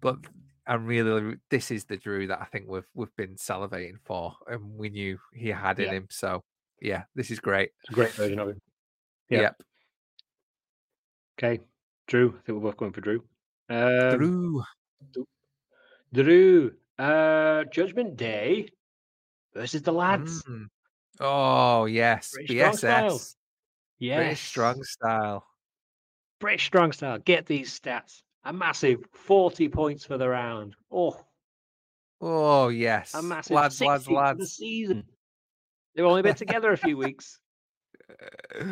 But 0.00 0.18
I'm 0.66 0.86
really 0.86 1.38
this 1.50 1.70
is 1.70 1.84
the 1.86 1.96
Drew 1.96 2.26
that 2.28 2.40
I 2.40 2.44
think 2.46 2.68
we've 2.68 2.88
we've 2.94 3.14
been 3.16 3.36
salivating 3.36 4.00
for, 4.04 4.36
and 4.46 4.76
we 4.76 4.90
knew 4.90 5.18
he 5.32 5.48
had 5.48 5.78
in 5.80 5.86
Yeah. 5.86 5.92
him. 5.92 6.08
So 6.10 6.44
yeah, 6.80 7.04
this 7.14 7.30
is 7.30 7.40
great. 7.40 7.70
It's 7.80 7.90
a 7.90 7.94
great 7.94 8.12
version 8.14 8.38
of 8.38 8.48
him. 8.50 8.60
Yeah. 9.28 9.40
Yep. 9.40 9.62
Okay. 11.38 11.62
Drew. 12.06 12.30
I 12.30 12.40
think 12.46 12.56
we're 12.58 12.70
both 12.70 12.76
going 12.76 12.92
for 12.92 13.00
Drew. 13.00 13.22
Um, 13.68 14.16
Drew. 14.16 14.62
Drew, 16.12 16.72
uh, 16.98 17.64
Judgment 17.64 18.16
Day 18.16 18.70
versus 19.54 19.82
the 19.82 19.92
lads. 19.92 20.42
Mm. 20.44 20.66
Oh 21.20 21.84
yes, 21.84 22.32
British 22.32 22.56
strong 22.56 22.76
style. 22.76 23.18
BSS. 23.18 23.34
Yes. 23.98 24.16
British 24.16 24.40
strong 24.48 24.82
style. 24.84 25.44
British 26.40 26.66
Strong 26.66 26.92
Style, 26.92 27.18
get 27.18 27.46
these 27.46 27.78
stats. 27.78 28.22
A 28.44 28.52
massive 28.52 29.00
40 29.12 29.68
points 29.70 30.04
for 30.04 30.16
the 30.18 30.28
round. 30.28 30.76
Oh, 30.90 31.20
Oh 32.20 32.68
yes, 32.68 33.12
a 33.14 33.22
massive 33.22 33.56
lads, 33.56 33.76
60 33.76 33.86
lads, 33.88 34.04
for 34.04 34.10
the 34.10 34.16
lads. 34.16 34.52
season. 34.52 35.04
They've 35.94 36.04
only 36.06 36.22
been 36.22 36.36
together 36.36 36.72
a 36.72 36.76
few 36.76 36.96
weeks. 36.96 37.40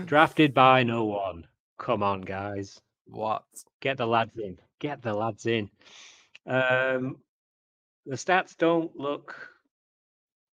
Drafted 0.07 0.55
by 0.55 0.83
no 0.83 1.05
one. 1.05 1.47
Come 1.79 2.03
on, 2.03 2.23
guys. 2.23 2.81
What? 3.07 3.45
Get 3.81 3.99
the 3.99 4.07
lads 4.07 4.37
in. 4.39 4.59
Get 4.81 5.03
the 5.03 5.13
lads 5.15 5.47
in. 5.47 5.71
Um, 6.47 7.17
the 8.07 8.17
stats 8.17 8.57
don't 8.57 8.95
look 8.97 9.37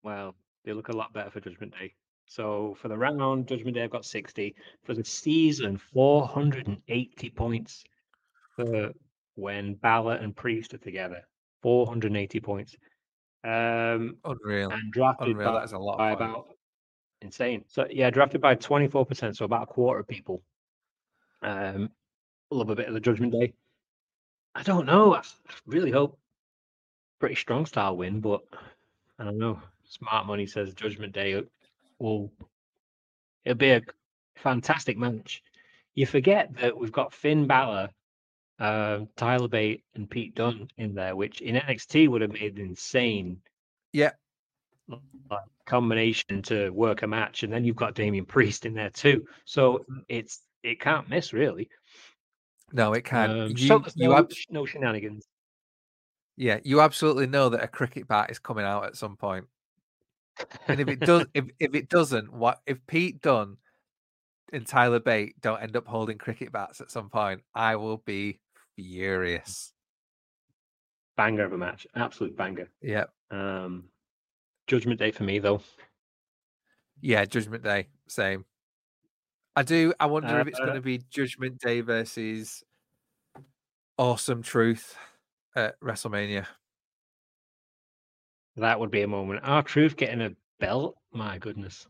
well. 0.03 0.35
They 0.65 0.73
look 0.73 0.89
a 0.89 0.97
lot 0.97 1.13
better 1.13 1.31
for 1.31 1.41
Judgment 1.41 1.75
Day. 1.79 1.95
So 2.27 2.77
for 2.81 2.89
the 2.89 2.97
round, 2.97 3.47
Judgment 3.49 3.75
Day, 3.75 3.83
I've 3.85 3.91
got 3.91 4.05
sixty. 4.05 4.55
For 4.85 4.95
the 4.95 5.05
season, 5.05 5.79
four 5.93 6.27
hundred 6.27 6.67
and 6.69 6.79
eighty 6.89 7.31
points. 7.31 7.85
For 8.57 8.93
when 9.35 9.75
Balor 9.75 10.15
and 10.17 10.35
Priest 10.37 10.75
are 10.75 10.79
together, 10.79 11.23
four 11.63 11.87
hundred 11.87 12.09
and 12.13 12.17
eighty 12.19 12.41
points. 12.41 12.77
Um, 13.45 14.17
Unreal. 14.25 14.71
and 14.71 14.93
drafted 14.93 15.29
Unreal. 15.29 15.53
by, 15.53 15.59
That 15.59 15.65
is 15.65 15.73
a 15.73 15.79
lot. 15.79 15.99
by 15.99 16.13
about 16.13 16.49
insane. 17.23 17.65
So 17.69 17.87
yeah, 17.91 18.11
drafted 18.11 18.41
by 18.41 18.55
twenty 18.55 18.89
four 18.89 19.07
percent, 19.07 19.37
so 19.37 19.45
about 19.45 19.65
a 19.65 19.67
quarter 19.67 20.01
of 20.01 20.09
people. 20.09 20.43
Um, 21.43 21.91
love 22.51 22.71
a 22.71 22.77
bit 22.77 22.89
of 22.89 22.95
the 22.95 23.01
Judgment 23.01 23.33
Day. 23.33 23.55
I 24.55 24.63
don't 24.63 24.87
know. 24.87 25.15
I 25.15 25.23
really 25.67 25.91
hope 25.91 26.19
British 27.21 27.41
strong 27.41 27.67
style 27.67 27.97
win, 27.97 28.21
but 28.21 28.43
I 29.19 29.25
don't 29.25 29.39
know. 29.39 29.61
Smart 29.85 30.27
money 30.27 30.47
says 30.47 30.75
Judgment 30.75 31.13
Day 31.13 31.43
will 31.99 32.33
it'll 33.45 33.57
be 33.59 33.71
a 33.71 33.83
fantastic 34.37 34.97
match. 34.97 35.43
You 35.95 36.07
forget 36.07 36.55
that 36.57 36.77
we've 36.77 36.93
got 36.93 37.13
Finn 37.13 37.47
Balor, 37.47 37.91
um, 38.59 39.09
Tyler 39.17 39.49
Bate, 39.49 39.85
and 39.95 40.09
Pete 40.09 40.35
Dunne 40.35 40.69
in 40.79 40.95
there, 40.95 41.15
which 41.17 41.41
in 41.41 41.57
NXT 41.57 42.09
would 42.09 42.23
have 42.23 42.33
made 42.33 42.59
insane 42.59 43.41
Yeah. 43.93 44.13
Like, 45.31 45.45
combination 45.65 46.43
to 46.43 46.71
work 46.71 47.03
a 47.03 47.07
match, 47.07 47.43
and 47.43 47.53
then 47.53 47.65
you've 47.65 47.77
got 47.77 47.95
Damian 47.95 48.27
Priest 48.27 48.67
in 48.67 48.75
there 48.75 48.91
too. 48.91 49.27
So 49.45 49.85
it's 50.09 50.41
it 50.63 50.81
can't 50.81 51.09
miss 51.09 51.33
really. 51.33 51.69
No, 52.73 52.93
it 52.93 53.05
can. 53.05 53.31
Um, 53.31 53.49
you, 53.51 53.57
so 53.57 53.83
you 53.95 54.09
no, 54.09 54.17
ab- 54.17 54.31
no 54.51 54.67
shenanigans. 54.67 55.27
yeah, 56.37 56.59
you 56.65 56.81
absolutely 56.81 57.27
know 57.27 57.51
that 57.51 57.63
a 57.63 57.69
cricket 57.69 58.09
bat 58.09 58.31
is 58.31 58.39
coming 58.39 58.65
out 58.65 58.85
at 58.85 58.97
some 58.97 59.17
point. 59.17 59.47
And 60.67 60.81
if 60.81 60.89
it 60.89 61.01
does, 61.01 61.27
if, 61.35 61.45
if 61.61 61.75
it 61.75 61.89
doesn't, 61.89 62.33
what 62.33 62.61
if 62.67 62.79
Pete 62.87 63.21
Dunne 63.21 63.59
and 64.53 64.67
Tyler 64.67 65.01
Bate 65.01 65.41
don't 65.41 65.63
end 65.63 65.77
up 65.77 65.87
holding 65.87 66.19
cricket 66.19 66.53
bats 66.53 66.81
at 66.81 66.91
some 66.91 67.11
point? 67.11 67.43
I 67.55 67.77
will 67.77 67.99
be 67.99 68.41
furious. 68.77 69.73
banger 71.17 71.45
of 71.45 71.53
a 71.53 71.59
match, 71.59 71.87
absolute 71.95 72.37
banger. 72.37 72.69
Yeah, 72.81 73.05
Um, 73.31 73.85
Judgment 74.67 74.99
Day 74.99 75.11
for 75.11 75.25
me 75.25 75.39
though. 75.39 75.63
yeah. 77.01 77.25
Judgment 77.25 77.63
Day, 77.63 77.89
same. 78.09 78.45
I 79.57 79.63
do. 79.63 79.93
I 80.01 80.07
wonder 80.07 80.39
if 80.41 80.47
it's 80.49 80.59
Uh, 80.61 80.65
going 80.65 80.77
to 80.77 80.81
be 80.81 80.99
Judgment 81.11 81.59
Day 81.59 81.81
versus 81.83 82.65
Awesome 83.99 84.43
Truth 84.43 84.97
at 85.55 85.79
WrestleMania. 85.81 86.47
That 88.57 88.81
would 88.81 88.91
be 88.91 89.03
a 89.03 89.09
moment. 89.09 89.41
R-Truth 89.43 89.97
getting 89.97 90.21
a 90.23 90.31
belt. 90.61 90.97
My 91.13 91.39
goodness. 91.39 91.87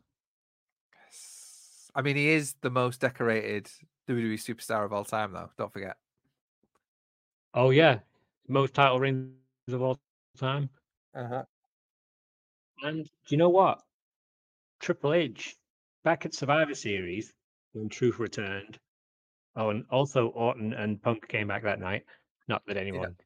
Yes. 1.04 1.90
I 1.94 2.02
mean, 2.02 2.16
he 2.16 2.30
is 2.30 2.54
the 2.62 2.70
most 2.70 3.00
decorated 3.00 3.68
WWE 4.08 4.34
superstar 4.34 4.84
of 4.84 4.92
all 4.92 5.04
time, 5.04 5.32
though. 5.32 5.50
Don't 5.58 5.72
forget. 5.72 5.96
Oh 7.54 7.70
yeah, 7.70 7.98
most 8.48 8.74
title 8.74 8.98
rings 8.98 9.34
of 9.68 9.82
all 9.82 9.98
time. 10.38 10.70
Uh-huh. 11.14 11.44
And 12.82 13.04
do 13.04 13.10
you 13.28 13.36
know 13.36 13.50
what? 13.50 13.80
Triple 14.80 15.14
H 15.14 15.56
back 16.02 16.26
at 16.26 16.34
Survivor 16.34 16.74
Series 16.74 17.32
when 17.72 17.88
Truth 17.88 18.18
returned. 18.18 18.78
Oh, 19.54 19.70
and 19.70 19.84
also 19.90 20.28
Orton 20.28 20.72
and 20.72 21.00
Punk 21.00 21.28
came 21.28 21.48
back 21.48 21.62
that 21.62 21.80
night. 21.80 22.04
Not 22.48 22.62
that 22.66 22.76
anyone 22.76 23.16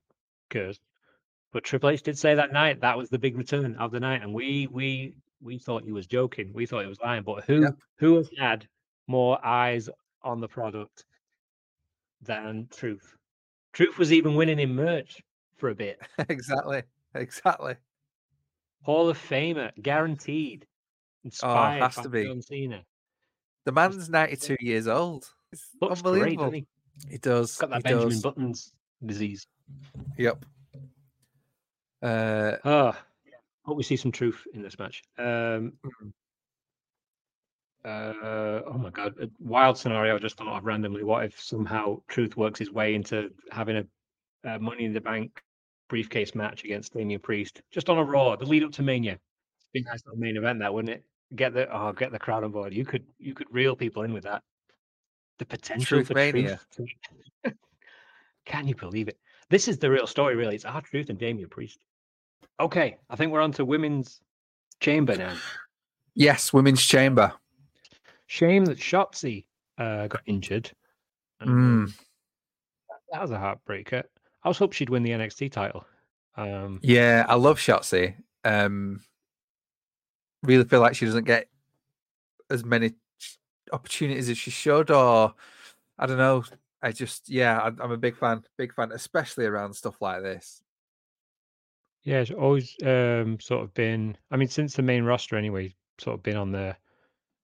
cares, 0.51 0.79
but 1.53 1.65
Triple 1.65 1.91
H 1.91 2.03
did 2.03 2.19
say 2.19 2.35
that 2.35 2.53
night 2.53 2.81
that 2.83 2.99
was 2.99 3.09
the 3.09 3.19
big 3.19 3.37
return 3.37 3.77
of 3.77 3.91
the 3.91 4.01
night, 4.01 4.23
and 4.23 4.35
we 4.35 4.67
we 4.71 5.15
we 5.41 5.59
thought 5.59 5.85
he 5.85 5.93
was 5.93 6.07
joking. 6.07 6.53
We 6.53 6.67
thought 6.67 6.83
he 6.83 6.89
was 6.89 7.01
lying. 7.01 7.23
But 7.23 7.45
who 7.45 7.69
who 7.97 8.17
has 8.17 8.29
had 8.39 8.69
more 9.07 9.45
eyes 9.45 9.89
on 10.23 10.41
the 10.41 10.49
product 10.49 11.05
than 12.21 12.69
Truth? 12.71 13.17
Truth 13.73 13.99
was 13.99 14.13
even 14.13 14.35
winning 14.35 14.59
in 14.59 14.75
merch 14.75 15.23
for 15.57 15.71
a 15.71 15.75
bit. 15.75 15.99
exactly. 16.29 16.83
Exactly. 17.15 17.77
Hall 18.87 19.09
of 19.09 19.19
Famer, 19.19 19.73
guaranteed. 19.83 20.65
Inspired 21.25 21.83
Oh, 21.83 21.85
has 21.87 21.97
to 21.97 22.09
be. 22.09 22.25
John 22.25 22.41
Cena. 22.41 22.85
The 23.65 23.73
man's 23.73 24.09
92 24.09 24.57
years 24.61 24.87
old. 24.87 25.29
It's 25.51 25.67
Looks 25.81 25.99
unbelievable. 25.99 26.45
doesn't 26.45 26.55
he? 26.55 26.67
He 27.11 27.19
does. 27.19 27.57
Got 27.57 27.71
that 27.71 27.77
he 27.79 27.83
Benjamin 27.83 28.09
does. 28.11 28.23
Buttons 28.23 28.73
disease. 29.05 29.47
Yep. 30.17 30.45
Uh, 32.01 32.53
Oh, 32.65 32.97
hope 33.65 33.77
we 33.77 33.83
see 33.83 33.97
some 33.97 34.13
truth 34.13 34.47
in 34.55 34.63
this 34.63 34.79
match. 34.79 35.03
Um, 35.19 35.73
Mm. 35.85 36.13
uh, 37.85 38.63
oh 38.67 38.79
my 38.79 38.91
god, 38.91 39.15
a 39.21 39.29
wild 39.41 39.79
scenario 39.79 40.15
I 40.15 40.19
just 40.21 40.37
thought 40.37 40.59
of 40.59 40.65
randomly. 40.65 41.03
What 41.03 41.25
if 41.25 41.41
somehow 41.41 42.01
Truth 42.09 42.37
works 42.37 42.59
his 42.61 42.71
way 42.71 42.95
into 42.95 43.31
having 43.51 43.77
a, 43.79 43.85
a 44.49 44.59
Money 44.61 44.85
in 44.85 44.93
the 44.93 45.01
Bank 45.01 45.43
briefcase 45.89 46.35
match 46.35 46.65
against 46.65 46.95
Damian 46.95 47.21
Priest 47.21 47.63
just 47.71 47.89
on 47.89 47.99
a 47.99 48.05
Raw, 48.05 48.37
the 48.37 48.45
lead 48.45 48.65
up 48.65 48.73
to 48.73 48.83
Mania? 48.83 49.13
It'd 49.13 49.21
be 49.73 49.83
nice 49.83 50.03
little 50.07 50.19
main 50.19 50.37
event, 50.37 50.61
that 50.61 50.73
wouldn't 50.73 50.95
it? 50.95 51.05
Get 51.35 51.55
the 51.55 51.69
oh, 51.75 51.93
get 51.93 52.13
the 52.13 52.19
crowd 52.19 52.45
on 52.45 52.53
board. 52.53 52.73
You 52.73 52.85
could 52.85 53.05
you 53.19 53.35
could 53.35 53.49
reel 53.51 53.75
people 53.75 54.03
in 54.03 54.13
with 54.13 54.25
that. 54.25 54.43
The 55.39 55.45
potential 55.45 55.99
Truth 55.99 56.09
for 56.09 56.15
Mania. 56.15 56.61
Truth. 56.75 56.91
Can 58.47 58.69
you 58.69 58.75
believe 58.77 59.09
it? 59.09 59.19
This 59.51 59.69
is 59.69 59.79
the 59.79 59.91
real 59.91 60.07
story, 60.07 60.37
really. 60.37 60.55
It's 60.55 60.65
R-Truth 60.65 61.11
and 61.11 61.19
Damian 61.19 61.49
Priest. 61.49 61.79
Okay, 62.59 62.97
I 63.11 63.17
think 63.17 63.33
we're 63.33 63.41
on 63.41 63.53
to 63.53 63.65
women's 63.65 64.21
chamber 64.81 65.17
now. 65.17 65.35
yes, 66.15 66.53
women's 66.53 66.83
chamber. 66.83 67.33
Shame 68.27 68.65
that 68.65 68.79
Shotzi 68.79 69.45
uh, 69.79 70.07
got 70.07 70.23
injured. 70.27 70.71
Mm. 71.43 71.93
That 73.13 73.23
was 73.23 73.31
a 73.31 73.39
heartbreaker. 73.39 74.05
I 74.47 74.49
was 74.49 74.59
hoping 74.59 74.75
she'd 74.75 74.91
win 74.91 75.03
the 75.03 75.11
NXT 75.11 75.51
title. 75.51 75.85
Um, 76.37 76.79
Yeah, 76.81 77.27
I 77.29 77.35
love 77.35 77.59
Shotzi. 77.59 78.15
Um, 78.45 79.01
really 80.45 80.63
feel 80.65 80.81
like 80.81 80.95
she 80.95 81.05
doesn't 81.05 81.25
get 81.25 81.49
as 82.49 82.65
many 82.65 82.93
opportunities 83.73 84.29
as 84.31 84.39
she 84.39 84.53
should, 84.53 84.93
or 84.93 85.35
I 85.99 86.07
don't 86.07 86.19
know. 86.19 86.45
I 86.81 86.93
just, 86.93 87.29
yeah, 87.29 87.59
I, 87.59 87.67
I'm 87.67 87.91
a 87.91 87.97
big 87.97 88.17
fan, 88.17 88.45
big 88.57 88.73
fan, 88.73 88.93
especially 88.93 89.47
around 89.47 89.75
stuff 89.75 90.01
like 90.01 90.23
this. 90.23 90.63
yeah, 92.05 92.21
it's 92.21 92.31
always 92.31 92.77
um, 92.85 93.41
sort 93.41 93.65
of 93.65 93.75
been. 93.75 94.17
I 94.31 94.37
mean, 94.37 94.47
since 94.47 94.75
the 94.75 94.83
main 94.83 95.03
roster 95.03 95.35
anyway, 95.37 95.75
sort 95.99 96.15
of 96.15 96.23
been 96.23 96.37
on 96.37 96.53
the 96.53 96.77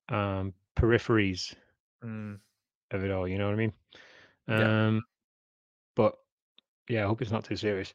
um, 0.08 0.54
peripheries 0.76 1.52
Mm. 2.04 2.38
of 2.92 3.04
it 3.04 3.10
all. 3.10 3.26
You 3.26 3.38
know 3.38 3.46
what 3.46 3.54
I 3.54 3.56
mean? 3.56 3.72
Yeah. 4.46 4.86
Um, 4.86 5.02
but 5.96 6.14
yeah, 6.88 7.04
I 7.04 7.06
hope 7.06 7.22
it's 7.22 7.30
not 7.30 7.44
too 7.44 7.56
serious. 7.56 7.92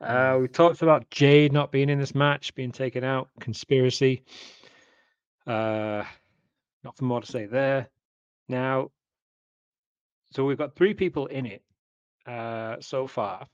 Uh, 0.00 0.34
Mm. 0.34 0.42
we 0.42 0.48
talked 0.48 0.82
about 0.82 1.08
Jade 1.10 1.52
not 1.52 1.72
being 1.72 1.88
in 1.88 1.98
this 1.98 2.14
match, 2.14 2.54
being 2.54 2.72
taken 2.72 3.02
out, 3.04 3.28
conspiracy. 3.40 4.22
Uh, 5.46 6.04
nothing 6.84 7.08
more 7.08 7.20
to 7.20 7.26
say 7.26 7.46
there. 7.46 7.88
Now, 8.48 8.90
so 10.32 10.44
we've 10.44 10.58
got 10.58 10.74
three 10.74 10.92
people 10.94 11.26
in 11.26 11.46
it 11.46 11.62
uh, 12.26 12.76
so 12.80 13.06
far. 13.06 13.46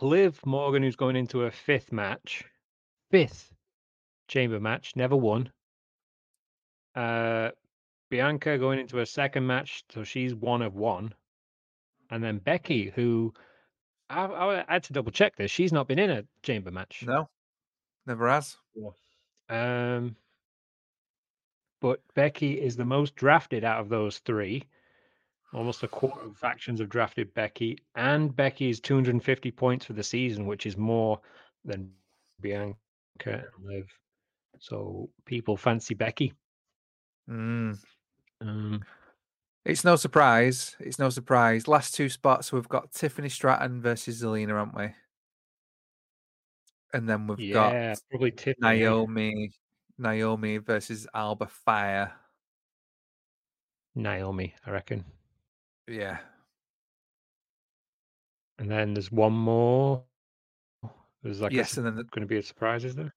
Liv 0.00 0.38
Morgan, 0.44 0.82
who's 0.82 0.96
going 0.96 1.16
into 1.16 1.44
a 1.44 1.50
fifth 1.50 1.90
match, 1.90 2.44
fifth 3.10 3.54
chamber 4.28 4.60
match, 4.60 4.94
never 4.94 5.16
won. 5.16 5.50
Uh, 6.94 7.50
Bianca 8.10 8.58
going 8.58 8.78
into 8.78 9.00
a 9.00 9.06
second 9.06 9.46
match, 9.46 9.84
so 9.90 10.04
she's 10.04 10.34
one 10.34 10.62
of 10.62 10.74
one. 10.76 11.14
And 12.10 12.22
then 12.22 12.38
Becky, 12.38 12.92
who 12.94 13.32
I, 14.08 14.24
I 14.68 14.72
had 14.72 14.84
to 14.84 14.92
double 14.92 15.12
check 15.12 15.36
this. 15.36 15.50
She's 15.50 15.72
not 15.72 15.88
been 15.88 15.98
in 15.98 16.10
a 16.10 16.24
chamber 16.42 16.70
match. 16.70 17.04
No, 17.06 17.28
never 18.06 18.28
has. 18.28 18.56
Um, 19.48 20.16
but 21.80 22.00
Becky 22.14 22.60
is 22.60 22.76
the 22.76 22.84
most 22.84 23.16
drafted 23.16 23.64
out 23.64 23.80
of 23.80 23.88
those 23.88 24.18
three. 24.18 24.62
Almost 25.52 25.82
a 25.82 25.88
quarter 25.88 26.26
of 26.26 26.36
factions 26.36 26.80
have 26.80 26.88
drafted 26.88 27.32
Becky, 27.34 27.78
and 27.94 28.34
Becky 28.34 28.68
is 28.68 28.80
250 28.80 29.50
points 29.52 29.86
for 29.86 29.92
the 29.92 30.02
season, 30.02 30.46
which 30.46 30.66
is 30.66 30.76
more 30.76 31.20
than 31.64 31.90
Bianca 32.40 32.76
and 33.24 33.44
Liv. 33.64 33.86
So 34.58 35.08
people 35.24 35.56
fancy 35.56 35.94
Becky. 35.94 36.32
Mm. 37.30 37.78
Um, 38.40 38.82
It's 39.66 39.84
no 39.84 39.96
surprise. 39.96 40.76
It's 40.78 41.00
no 41.00 41.10
surprise. 41.10 41.66
Last 41.66 41.92
two 41.92 42.08
spots, 42.08 42.52
we've 42.52 42.68
got 42.68 42.92
Tiffany 42.92 43.28
Stratton 43.28 43.82
versus 43.82 44.22
Zelina, 44.22 44.56
haven't 44.56 44.76
we? 44.76 44.94
And 46.92 47.08
then 47.08 47.26
we've 47.26 47.40
Yeah, 47.40 47.94
got 47.94 48.00
probably 48.08 48.30
Tiffany. 48.30 48.78
Naomi, 48.78 49.50
Naomi 49.98 50.58
versus 50.58 51.08
Alba 51.12 51.48
Fyre. 51.48 52.12
Naomi, 53.96 54.54
I 54.64 54.70
reckon. 54.70 55.04
Yeah. 55.88 56.18
And 58.60 58.70
then 58.70 58.94
there's 58.94 59.10
one 59.10 59.32
more. 59.32 60.04
There's 61.24 61.40
like 61.40 61.52
yes, 61.52 61.76
a, 61.76 61.80
and 61.80 61.86
then 61.88 61.96
the, 61.96 62.04
going 62.04 62.20
to 62.20 62.26
be 62.26 62.38
a 62.38 62.42
surprise, 62.42 62.84
is 62.84 62.94
there? 62.94 63.12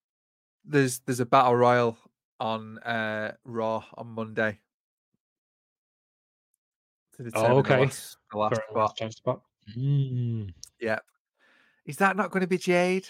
there's 0.65 0.99
there's 1.05 1.19
a 1.19 1.25
battle 1.25 1.55
royal 1.55 1.97
on 2.39 2.79
uh 2.79 3.33
Raw 3.45 3.83
on 3.95 4.07
Monday 4.07 4.59
to 7.19 7.23
determine 7.25 7.51
Oh, 7.51 7.57
okay. 7.59 7.75
the 7.75 7.81
last, 7.81 8.17
the 8.31 8.37
last 8.37 8.55
spot. 8.69 9.01
last 9.01 9.17
spot. 9.17 9.41
Mm. 9.77 10.53
Yeah. 10.79 10.99
Is 11.85 11.97
that 11.97 12.15
not 12.17 12.31
going 12.31 12.41
to 12.41 12.47
be 12.47 12.57
Jade? 12.57 13.07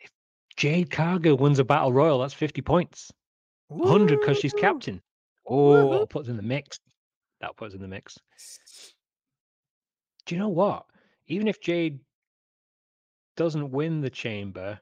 If 0.00 0.10
Jade 0.56 0.90
Cargill 0.90 1.36
wins 1.36 1.58
a 1.58 1.64
battle 1.64 1.92
royal. 1.92 2.18
That's 2.20 2.34
50 2.34 2.62
points. 2.62 3.12
100 3.68 4.20
because 4.20 4.38
she's 4.38 4.52
captain. 4.52 5.00
Oh, 5.46 5.54
Woohoo! 5.56 5.90
that'll 5.90 6.06
put 6.06 6.22
us 6.24 6.28
in 6.28 6.36
the 6.36 6.42
mix. 6.42 6.78
That 7.40 7.56
puts 7.56 7.74
in 7.74 7.80
the 7.80 7.88
mix. 7.88 8.18
Do 10.26 10.34
you 10.34 10.38
know 10.40 10.48
what? 10.48 10.84
Even 11.26 11.48
if 11.48 11.60
Jade 11.60 12.00
doesn't 13.36 13.70
win 13.70 14.00
the 14.00 14.10
chamber, 14.10 14.78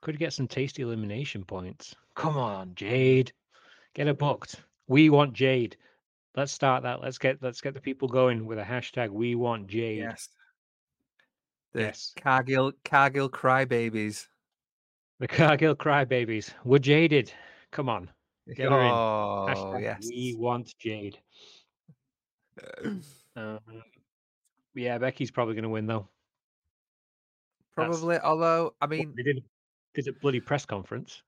could 0.00 0.18
get 0.18 0.32
some 0.32 0.48
tasty 0.48 0.82
elimination 0.82 1.44
points. 1.44 1.94
Come 2.14 2.36
on, 2.36 2.74
Jade. 2.74 3.32
Get 3.94 4.06
her 4.06 4.14
booked. 4.14 4.56
We 4.88 5.10
want 5.10 5.32
Jade. 5.34 5.76
Let's 6.36 6.52
start 6.52 6.82
that. 6.82 7.00
Let's 7.02 7.18
get 7.18 7.42
let's 7.42 7.60
get 7.60 7.74
the 7.74 7.80
people 7.80 8.08
going 8.08 8.44
with 8.46 8.58
a 8.58 8.62
hashtag 8.62 9.08
we 9.10 9.34
want 9.34 9.66
Jade. 9.68 9.98
Yes. 9.98 10.28
The 11.72 11.80
Yes. 11.82 12.12
Cargill 12.20 12.72
Cargill 12.84 13.30
crybabies. 13.30 14.26
The 15.18 15.28
Cargill 15.28 15.74
crybabies. 15.74 16.52
We're 16.64 16.78
jaded. 16.78 17.32
Come 17.72 17.88
on. 17.88 18.10
Get 18.54 18.70
her 18.70 18.80
in. 18.80 18.86
Oh 18.90 19.46
Hashtag 19.48 19.82
yes. 19.82 20.06
we 20.10 20.36
want 20.38 20.74
Jade. 20.78 21.18
Um, 23.36 23.60
yeah, 24.74 24.96
Becky's 24.96 25.30
probably 25.30 25.52
going 25.52 25.64
to 25.64 25.68
win 25.68 25.86
though. 25.86 26.08
That's- 27.76 27.98
Probably, 27.98 28.18
although 28.18 28.74
I 28.80 28.86
mean, 28.86 29.12
they 29.14 29.22
did 29.22 29.44
did 29.94 30.08
a 30.08 30.12
bloody 30.22 30.40
press 30.40 30.64
conference. 30.64 31.22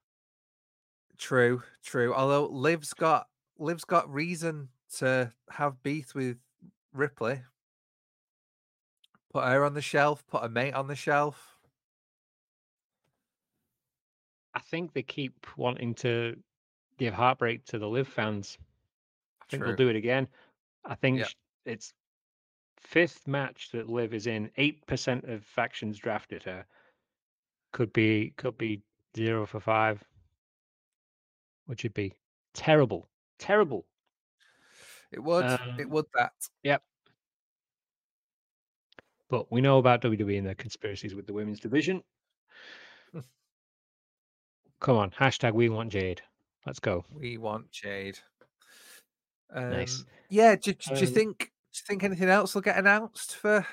true, 1.18 1.62
true. 1.84 2.14
Although 2.14 2.46
Liv's 2.46 2.94
got 2.94 3.26
Liv's 3.58 3.84
got 3.84 4.10
reason 4.10 4.68
to 4.96 5.32
have 5.50 5.82
beef 5.82 6.14
with 6.14 6.38
Ripley. 6.92 7.40
Put 9.32 9.44
her 9.44 9.64
on 9.64 9.74
the 9.74 9.82
shelf. 9.82 10.26
Put 10.26 10.42
her 10.42 10.48
mate 10.48 10.74
on 10.74 10.86
the 10.86 10.96
shelf. 10.96 11.56
I 14.54 14.60
think 14.60 14.92
they 14.92 15.02
keep 15.02 15.46
wanting 15.56 15.94
to 15.96 16.36
give 16.98 17.14
heartbreak 17.14 17.64
to 17.66 17.78
the 17.78 17.88
Liv 17.88 18.08
fans. 18.08 18.58
I 19.42 19.44
think 19.48 19.62
True. 19.62 19.68
they'll 19.68 19.76
do 19.76 19.88
it 19.88 19.96
again. 19.96 20.26
I 20.84 20.94
think 20.94 21.20
Yeah. 21.20 21.28
it's 21.64 21.94
fifth 22.76 23.26
match 23.28 23.70
that 23.72 23.88
Liv 23.88 24.14
is 24.14 24.26
in. 24.26 24.50
Eight 24.56 24.84
percent 24.86 25.24
of 25.24 25.44
factions 25.44 25.98
drafted 25.98 26.42
her. 26.44 26.66
Could 27.72 27.92
be 27.92 28.30
could 28.36 28.56
be 28.56 28.82
zero 29.14 29.46
for 29.46 29.60
five. 29.60 30.02
Which 31.66 31.82
would 31.82 31.94
be 31.94 32.14
terrible. 32.54 33.08
Terrible. 33.38 33.86
It 35.12 35.20
would. 35.22 35.44
it 35.44 35.60
Um, 35.84 35.90
would 35.90 36.06
that. 36.14 36.32
Yep. 36.62 36.82
But 39.30 39.50
we 39.52 39.60
know 39.60 39.78
about 39.78 40.00
WWE 40.02 40.38
and 40.38 40.46
their 40.46 40.54
conspiracies 40.54 41.14
with 41.14 41.26
the 41.26 41.32
women's 41.32 41.60
division. 41.60 42.02
Come 44.80 44.96
on, 44.96 45.10
hashtag 45.10 45.54
we 45.54 45.68
want 45.68 45.90
Jade. 45.90 46.22
Let's 46.64 46.78
go. 46.78 47.04
We 47.12 47.36
want 47.36 47.70
Jade. 47.72 48.18
Um, 49.52 49.70
Nice. 49.70 50.04
Yeah. 50.30 50.54
Do, 50.54 50.72
do, 50.72 50.94
do 50.94 51.00
you 51.00 51.06
Um, 51.08 51.12
think? 51.14 51.38
Do 51.38 51.78
you 51.78 51.82
think 51.86 52.04
anything 52.04 52.28
else 52.28 52.54
will 52.54 52.62
get 52.62 52.76
announced 52.78 53.34
for 53.36 53.66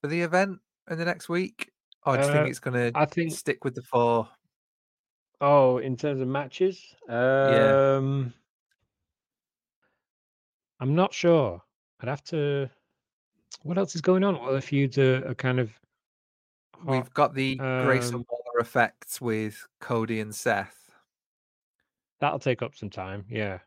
for 0.00 0.06
the 0.08 0.20
event 0.22 0.60
in 0.88 0.98
the 0.98 1.04
next 1.04 1.28
week, 1.28 1.70
or 2.06 2.16
do 2.16 2.22
you 2.22 2.28
Uh, 2.28 2.32
think 2.32 2.48
it's 2.50 2.58
going 2.60 2.92
to 2.92 2.98
I 2.98 3.04
think 3.04 3.32
stick 3.32 3.64
with 3.64 3.74
the 3.74 3.82
four? 3.82 4.28
Oh, 5.40 5.78
in 5.78 5.96
terms 5.96 6.20
of 6.20 6.28
matches, 6.28 6.94
um, 7.08 8.32
I'm 10.80 10.94
not 10.94 11.12
sure. 11.12 11.62
I'd 12.00 12.08
have 12.08 12.24
to. 12.24 12.68
What 13.62 13.78
else 13.78 13.94
is 13.94 14.00
going 14.00 14.24
on? 14.24 14.38
What 14.38 14.48
other 14.48 14.60
feuds 14.60 14.96
are, 14.98 15.26
are 15.28 15.34
kind 15.34 15.60
of 15.60 15.70
hot? 16.74 16.86
We've 16.92 17.14
got 17.14 17.34
the 17.34 17.56
Grayson 17.56 18.14
Um, 18.16 18.26
Waller 18.30 18.60
effects 18.60 19.20
with 19.20 19.66
Cody 19.80 20.20
and 20.20 20.34
Seth. 20.34 20.76
That'll 22.20 22.38
take 22.38 22.62
up 22.62 22.74
some 22.74 22.90
time. 22.90 23.24
Yeah. 23.28 23.58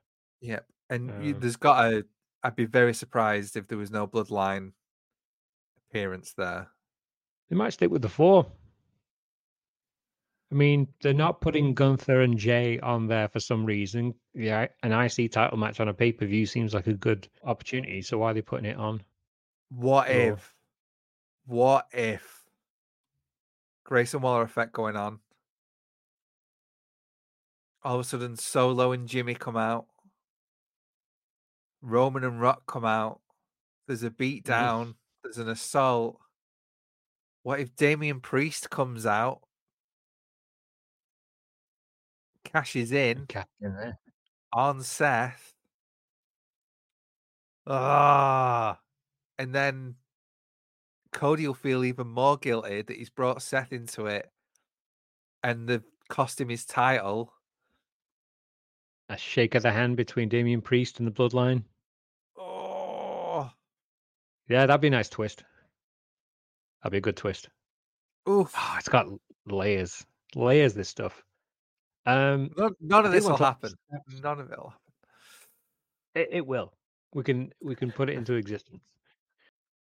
Yep. 0.41 0.65
And 0.89 1.23
you, 1.23 1.35
Um, 1.35 1.39
there's 1.39 1.55
got 1.55 1.93
a. 1.93 2.05
I'd 2.43 2.55
be 2.55 2.65
very 2.65 2.93
surprised 2.93 3.55
if 3.55 3.67
there 3.67 3.77
was 3.77 3.91
no 3.91 4.05
bloodline 4.07 4.73
appearance 5.89 6.33
there. 6.33 6.67
They 7.49 7.55
might 7.55 7.73
stick 7.73 7.91
with 7.91 8.01
the 8.01 8.09
four. 8.09 8.45
I 10.53 10.55
mean, 10.55 10.87
they're 11.01 11.15
not 11.15 11.41
putting 11.41 11.73
Gunther 11.73 12.21
and 12.21 12.37
Jey 12.37 12.79
on 12.81 13.07
there 13.07 13.27
for 13.27 13.39
some 13.39 13.65
reason. 13.65 14.13
Yeah, 14.35 14.67
an 14.83 14.91
IC 14.91 15.31
title 15.31 15.57
match 15.57 15.79
on 15.79 15.87
a 15.87 15.93
pay 15.95 16.11
per 16.11 16.27
view 16.27 16.45
seems 16.45 16.75
like 16.75 16.85
a 16.85 16.93
good 16.93 17.27
opportunity. 17.43 18.03
So 18.03 18.19
why 18.19 18.29
are 18.29 18.33
they 18.35 18.43
putting 18.43 18.69
it 18.69 18.77
on? 18.77 19.01
What 19.69 20.07
Raw. 20.07 20.13
if? 20.13 20.53
What 21.47 21.87
if? 21.91 22.43
Grayson 23.83 24.21
Waller 24.21 24.43
effect 24.43 24.73
going 24.73 24.95
on. 24.95 25.21
All 27.83 27.95
of 27.95 28.01
a 28.01 28.03
sudden, 28.03 28.37
Solo 28.37 28.91
and 28.91 29.07
Jimmy 29.07 29.33
come 29.33 29.57
out. 29.57 29.87
Roman 31.81 32.23
and 32.23 32.39
Rock 32.39 32.67
come 32.67 32.85
out. 32.85 33.21
There's 33.87 34.03
a 34.03 34.11
beat 34.11 34.45
down. 34.45 34.93
There's 35.23 35.39
an 35.39 35.49
assault. 35.49 36.19
What 37.41 37.59
if 37.59 37.75
Damian 37.75 38.19
Priest 38.19 38.69
comes 38.69 39.07
out? 39.07 39.41
Cashes 42.53 42.91
in 43.61 43.73
there. 43.75 43.97
on 44.53 44.81
Seth. 44.83 45.53
Ah, 47.65 48.79
and 49.39 49.55
then 49.55 49.95
Cody 51.11 51.47
will 51.47 51.53
feel 51.53 51.83
even 51.85 52.07
more 52.07 52.37
guilty 52.37 52.81
that 52.81 52.97
he's 52.97 53.09
brought 53.09 53.41
Seth 53.41 53.71
into 53.71 54.05
it, 54.07 54.29
and 55.43 55.67
they've 55.67 55.83
cost 56.09 56.39
him 56.41 56.49
his 56.49 56.65
title. 56.65 57.33
A 59.09 59.17
shake 59.17 59.55
of 59.55 59.63
the 59.63 59.71
hand 59.71 59.95
between 59.97 60.29
Damian 60.29 60.61
Priest 60.61 60.99
and 60.99 61.07
the 61.07 61.11
Bloodline. 61.11 61.63
Oh, 62.37 63.49
Yeah, 64.49 64.65
that'd 64.65 64.81
be 64.81 64.87
a 64.87 64.91
nice 64.91 65.09
twist. 65.09 65.43
That'd 66.81 66.91
be 66.91 66.97
a 66.97 67.01
good 67.01 67.17
twist. 67.17 67.49
oof! 68.27 68.53
Oh, 68.57 68.75
it's 68.77 68.89
got 68.89 69.07
layers, 69.45 70.05
layers. 70.35 70.73
This 70.73 70.89
stuff. 70.89 71.23
Um, 72.05 72.51
None, 72.57 72.75
none 72.81 73.05
of 73.05 73.11
this 73.11 73.25
will 73.25 73.37
happen. 73.37 73.73
None 74.07 74.39
of 74.39 74.51
it 74.51 74.57
will 74.57 74.69
happen. 74.69 74.79
It, 76.15 76.29
it 76.31 76.47
will. 76.47 76.73
We 77.13 77.23
can 77.23 77.53
we 77.61 77.75
can 77.75 77.91
put 77.91 78.09
it 78.09 78.17
into 78.17 78.33
existence. 78.33 78.81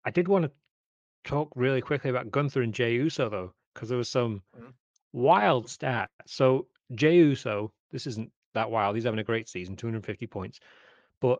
I 0.05 0.11
did 0.11 0.27
want 0.27 0.45
to 0.45 0.51
talk 1.23 1.51
really 1.55 1.81
quickly 1.81 2.09
about 2.09 2.31
Gunther 2.31 2.61
and 2.61 2.73
Jey 2.73 2.93
Uso 2.95 3.29
though, 3.29 3.53
because 3.73 3.89
there 3.89 3.97
was 3.97 4.09
some 4.09 4.43
Mhm. 4.57 4.73
wild 5.13 5.69
stat. 5.69 6.11
So 6.25 6.67
Jey 6.95 7.17
Uso, 7.17 7.73
this 7.91 8.07
isn't 8.07 8.31
that 8.53 8.69
wild. 8.71 8.95
He's 8.95 9.05
having 9.05 9.19
a 9.19 9.23
great 9.23 9.47
season, 9.49 9.75
250 9.75 10.27
points. 10.27 10.59
But 11.19 11.39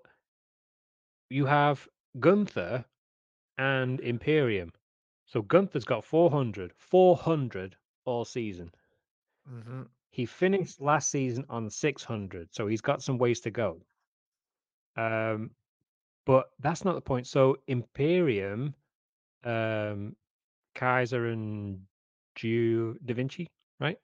you 1.30 1.46
have 1.46 1.88
Gunther 2.20 2.86
and 3.58 4.00
Imperium. 4.02 4.74
So 5.26 5.42
Gunther's 5.42 5.86
got 5.86 6.04
400, 6.06 6.74
400 6.78 7.78
all 8.06 8.26
season. 8.26 8.72
hmm 9.46 9.84
He 10.12 10.26
finished 10.26 10.82
last 10.82 11.10
season 11.10 11.46
on 11.50 11.70
600, 11.70 12.54
so 12.54 12.68
he's 12.68 12.82
got 12.82 13.02
some 13.04 13.18
ways 13.18 13.42
to 13.42 13.52
go. 13.52 13.82
Um, 14.96 15.52
but 16.26 16.52
that's 16.60 16.86
not 16.86 16.96
the 16.96 17.02
point. 17.02 17.28
So 17.28 17.58
Imperium, 17.68 18.76
um, 19.44 20.16
Kaiser 20.76 21.28
and 21.28 21.88
Gio 22.36 22.98
Da 23.06 23.14
Vinci, 23.14 23.50
right? 23.80 24.00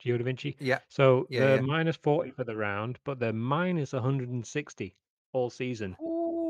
Gio 0.00 0.18
Da 0.18 0.24
Vinci. 0.24 0.58
Yeah, 0.58 0.80
So 0.88 1.28
Yeah, 1.28 1.44
they're 1.44 1.58
yeah. 1.58 1.60
minus 1.60 1.96
40 1.96 2.30
for 2.32 2.44
the 2.44 2.56
round, 2.56 2.98
but 3.04 3.18
they're 3.20 3.32
minus 3.32 3.92
160 3.92 4.96
all 5.32 5.50
season. 5.50 5.96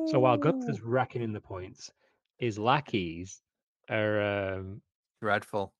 So 0.04 0.20
while 0.20 0.38
Gunther's 0.38 0.80
Ooh, 0.80 0.82
racking 0.82 1.22
in 1.22 1.32
the 1.32 1.40
points, 1.40 1.92
his 2.38 2.58
lackeys 2.58 3.42
are 3.88 4.20
um, 4.56 4.82
dreadful. 5.20 5.74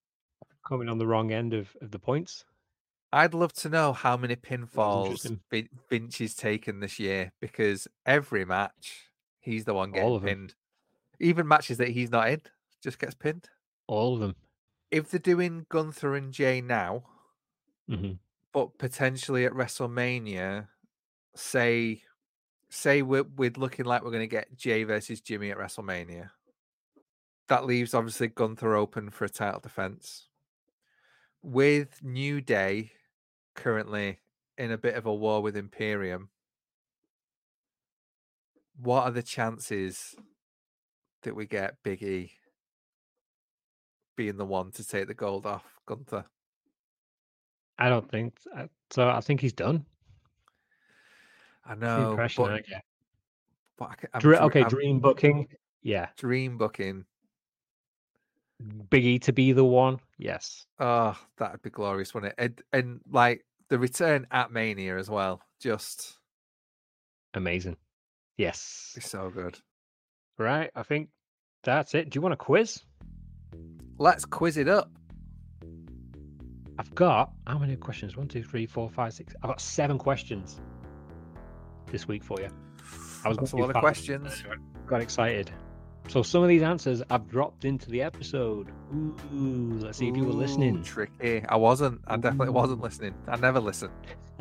Coming 0.68 0.88
on 0.88 0.98
the 0.98 1.07
wrong 1.07 1.33
end 1.33 1.54
of, 1.54 1.74
of 1.81 1.90
the 1.90 1.98
points. 1.98 2.44
I'd 3.12 3.33
love 3.33 3.54
to 3.54 3.70
know 3.70 3.94
how 3.94 4.16
many 4.18 4.37
pinfalls. 4.37 5.35
Vin- 5.50 5.68
Vince 5.88 6.18
has 6.18 6.35
taken 6.35 6.81
this 6.81 6.98
year 6.98 7.33
because 7.40 7.88
every 8.04 8.44
match 8.44 9.09
he's 9.40 9.64
the 9.64 9.72
one 9.72 9.92
getting 9.92 10.20
pinned. 10.20 10.54
Even 11.20 11.48
matches 11.48 11.78
that 11.78 11.88
he's 11.88 12.11
not 12.11 12.28
in 12.28 12.42
just 12.83 12.98
gets 12.98 13.14
pinned. 13.14 13.48
All 13.87 14.14
of 14.14 14.20
them. 14.20 14.37
If 14.90 15.11
they're 15.11 15.18
doing 15.18 15.66
Gunther 15.70 16.14
and 16.14 16.33
Jey 16.33 16.61
now, 16.61 17.04
hmm 17.88 18.12
but 18.52 18.78
potentially 18.78 19.44
at 19.44 19.52
WrestleMania, 19.52 20.68
say 21.35 22.02
say 22.70 23.02
we're, 23.02 23.24
we're 23.37 23.52
looking 23.57 23.85
like 23.85 24.02
we're 24.02 24.11
going 24.11 24.22
to 24.22 24.26
get 24.26 24.57
Jey 24.57 24.85
versus 24.85 25.20
Jimmy 25.20 25.50
at 25.50 25.59
WrestleMania. 25.59 26.31
That 27.48 27.64
leaves 27.64 27.94
obviously 27.94 28.28
Gunther 28.28 28.74
open 28.74 29.11
for 29.11 29.24
a 29.24 29.28
title 29.28 29.61
defense. 29.61 30.27
With 31.42 32.03
New 32.03 32.40
Day 32.40 32.92
currently 33.55 34.18
in 34.57 34.70
a 34.70 34.79
bit 34.79 34.94
of 34.94 35.07
a 35.07 35.14
war 35.14 35.40
with 35.40 35.57
Imperium, 35.57 36.31
what 38.81 39.05
are 39.05 39.11
the 39.11 39.22
chances 39.22 40.14
that 41.22 41.35
we 41.35 41.46
get 41.46 41.77
Big 41.83 42.03
E 42.03 42.33
being 44.16 44.37
the 44.37 44.44
one 44.44 44.72
to 44.72 44.87
take 44.87 45.07
the 45.07 45.14
gold 45.14 45.46
off 45.46 45.64
Gunther? 45.87 46.24
I 47.79 47.88
don't 47.88 48.11
think 48.11 48.35
so. 48.90 49.09
I 49.09 49.20
think 49.20 49.40
he's 49.40 49.53
done. 49.53 49.87
I 51.64 51.74
know, 51.77 52.11
impression 52.11 52.44
but, 52.44 52.53
I 52.53 52.61
get. 52.61 52.85
but 53.77 53.90
I 53.90 53.94
ca- 53.94 54.09
I'm 54.14 54.20
Dre- 54.20 54.37
dre- 54.37 54.46
okay, 54.46 54.62
I'm 54.62 54.68
dream 54.68 55.01
booking. 55.01 55.48
Yeah, 55.83 56.09
dream 56.16 56.59
booking. 56.59 57.05
Biggie 58.90 59.21
to 59.23 59.33
be 59.33 59.53
the 59.53 59.64
one. 59.64 60.01
Yes. 60.18 60.66
Oh, 60.81 61.16
that'd 61.37 61.62
be 61.62 61.71
glorious, 61.71 62.12
wouldn't 62.12 62.33
it? 62.33 62.38
And, 62.38 62.62
and 62.73 63.01
like 63.11 63.44
the 63.68 63.79
return 63.79 64.27
at 64.31 64.51
Mania 64.51 64.99
as 64.99 65.09
well, 65.09 65.40
just 65.61 66.18
Amazing. 67.35 67.77
Yes. 68.37 68.97
so 69.01 69.31
good. 69.31 69.59
Right. 70.38 70.71
I 70.75 70.83
think 70.83 71.09
that's 71.64 71.94
it. 71.94 72.11
Do 72.11 72.16
you 72.16 72.21
want 72.21 72.33
a 72.33 72.37
quiz? 72.37 72.83
Let's 73.99 74.25
quiz 74.25 74.57
it 74.57 74.68
up. 74.68 74.90
I've 76.79 76.94
got 76.94 77.33
how 77.47 77.59
many 77.59 77.75
questions? 77.77 78.16
One, 78.16 78.29
two, 78.29 78.44
three, 78.44 78.64
four, 78.64 78.88
five, 78.88 79.12
six. 79.12 79.35
I've 79.42 79.51
got 79.51 79.61
seven 79.61 79.99
questions 79.99 80.61
this 81.90 82.07
week 82.07 82.23
for 82.23 82.40
you. 82.40 82.49
I 83.25 83.29
was 83.29 83.37
That's 83.38 83.53
a 83.53 83.57
lot 83.57 83.71
of 83.71 83.77
questions. 83.81 84.44
Got 84.87 85.01
excited. 85.01 85.51
So 86.09 86.23
some 86.23 86.42
of 86.42 86.49
these 86.49 86.62
answers 86.62 87.03
I've 87.11 87.29
dropped 87.29 87.64
into 87.66 87.90
the 87.90 88.01
episode. 88.03 88.68
Ooh, 88.94 89.79
let's 89.83 89.99
see 89.99 90.09
if 90.09 90.16
you 90.16 90.25
were 90.25 90.31
Ooh, 90.31 90.33
listening. 90.33 90.83
Tricky. 90.83 91.44
I 91.47 91.57
wasn't. 91.57 92.01
I 92.07 92.16
definitely 92.16 92.51
wasn't 92.51 92.81
listening. 92.81 93.14
I 93.29 93.37
never 93.37 93.61
listen. 93.61 93.90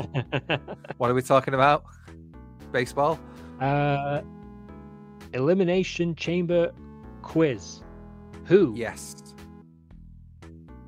What 0.98 1.10
are 1.12 1.14
we 1.14 1.22
talking 1.22 1.54
about? 1.54 1.84
Baseball? 2.72 3.20
uh, 3.60 4.22
elimination 5.34 6.16
chamber 6.16 6.72
quiz. 7.24 7.82
Who? 8.46 8.74
Yes. 8.76 9.16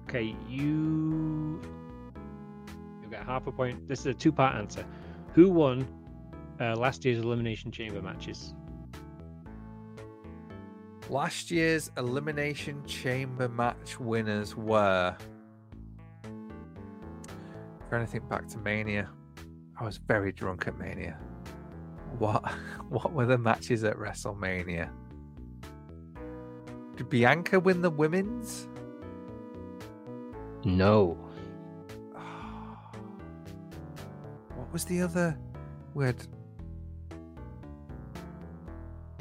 Okay, 0.08 0.36
you 0.48 1.60
you 3.02 3.10
get 3.10 3.24
half 3.26 3.48
a 3.48 3.52
point. 3.52 3.88
This 3.88 4.00
is 4.02 4.06
a 4.08 4.14
two-part 4.14 4.56
answer. 4.56 4.86
Who 5.34 5.50
won 5.50 5.88
uh, 6.60 6.76
last 6.76 7.04
year's 7.06 7.20
elimination 7.20 7.72
chamber 7.72 8.02
matches? 8.02 8.54
Last 11.10 11.50
year's 11.50 11.90
Elimination 11.98 12.86
Chamber 12.86 13.50
match 13.50 14.00
winners 14.00 14.56
were. 14.56 15.18
To 17.90 18.06
think 18.06 18.30
back 18.30 18.48
to 18.50 18.60
Mania. 18.60 19.10
I 19.80 19.84
was 19.84 19.98
very 19.98 20.32
drunk 20.32 20.68
at 20.68 20.78
Mania. 20.78 21.18
What 22.20 22.48
what 22.90 23.12
were 23.12 23.26
the 23.26 23.40
matches 23.40 23.84
at 23.84 23.98
WrestleMania? 23.98 24.92
Did 26.96 27.10
Bianca 27.10 27.60
win 27.60 27.82
the 27.82 27.90
women's? 27.90 28.68
No. 30.64 31.18
What 34.56 34.72
was 34.72 34.86
the 34.86 35.02
other? 35.02 35.40
We 35.96 36.06
had 36.06 36.28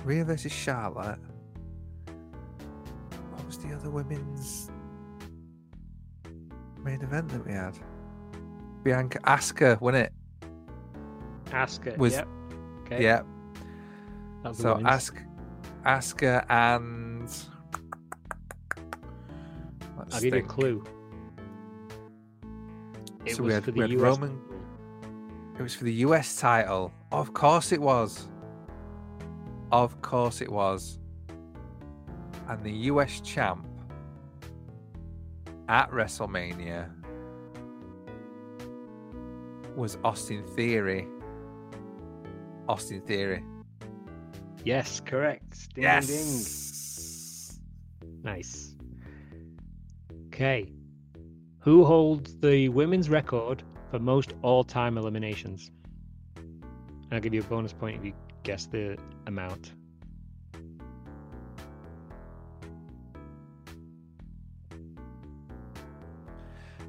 Rhea 0.05 0.27
versus 0.27 0.53
Charlotte. 0.53 1.19
The 3.89 3.95
women's 3.95 4.71
main 6.85 7.01
event 7.01 7.31
that 7.31 7.47
we 7.47 7.53
had? 7.55 7.73
Bianca 8.83 9.19
Asuka, 9.21 9.81
wasn't 9.81 10.05
it? 10.05 10.13
Asuka. 11.47 11.97
Was- 11.97 12.13
yep. 12.13 12.29
Okay. 12.83 13.03
Yeah. 13.03 13.23
that 14.43 14.51
was 14.51 14.59
the 14.59 14.63
So 14.63 14.81
ask 14.85 15.17
Asuka 15.87 16.45
and 16.51 17.23
let's 17.23 17.49
I'll 20.15 20.21
give 20.21 20.35
you 20.35 20.41
a 20.41 20.43
clue. 20.43 20.85
It 23.25 23.37
So 23.37 23.43
we 23.43 23.47
was 23.47 23.55
had- 23.55 23.65
for 23.65 23.71
we 23.73 23.77
the 23.81 23.81
had 23.89 23.91
US. 23.93 24.03
Roman- 24.03 24.41
It 25.59 25.63
was 25.63 25.75
for 25.75 25.85
the 25.85 25.95
US 26.05 26.37
title. 26.39 26.93
Of 27.11 27.33
course 27.33 27.73
it 27.73 27.81
was. 27.81 28.29
Of 29.73 29.99
course 30.03 30.43
it 30.43 30.53
was. 30.53 30.99
And 32.49 32.63
the 32.63 32.73
US 32.93 33.21
champ 33.23 33.65
at 35.69 35.91
WrestleMania 35.91 36.91
was 39.77 39.99
Austin 40.03 40.45
Theory. 40.57 41.07
Austin 42.69 43.01
Theory. 43.03 43.45
Yes, 44.65 45.01
correct. 45.01 45.75
Ding, 45.75 45.85
ding, 45.85 46.07
ding. 46.07 46.45
Nice. 48.23 48.75
Okay. 50.27 50.73
Who 51.61 51.85
holds 51.85 52.37
the 52.41 52.69
women's 52.71 53.09
record 53.09 53.63
for 53.91 53.99
most 53.99 54.35
all-time 54.43 54.99
eliminations? 54.99 55.71
I'll 57.13 57.21
give 57.21 57.35
you 57.35 57.41
a 57.41 57.45
bonus 57.45 57.73
point 57.73 57.97
if 57.97 58.05
you 58.05 58.13
guess 58.43 58.67
the 58.67 58.99
amount. 59.27 59.73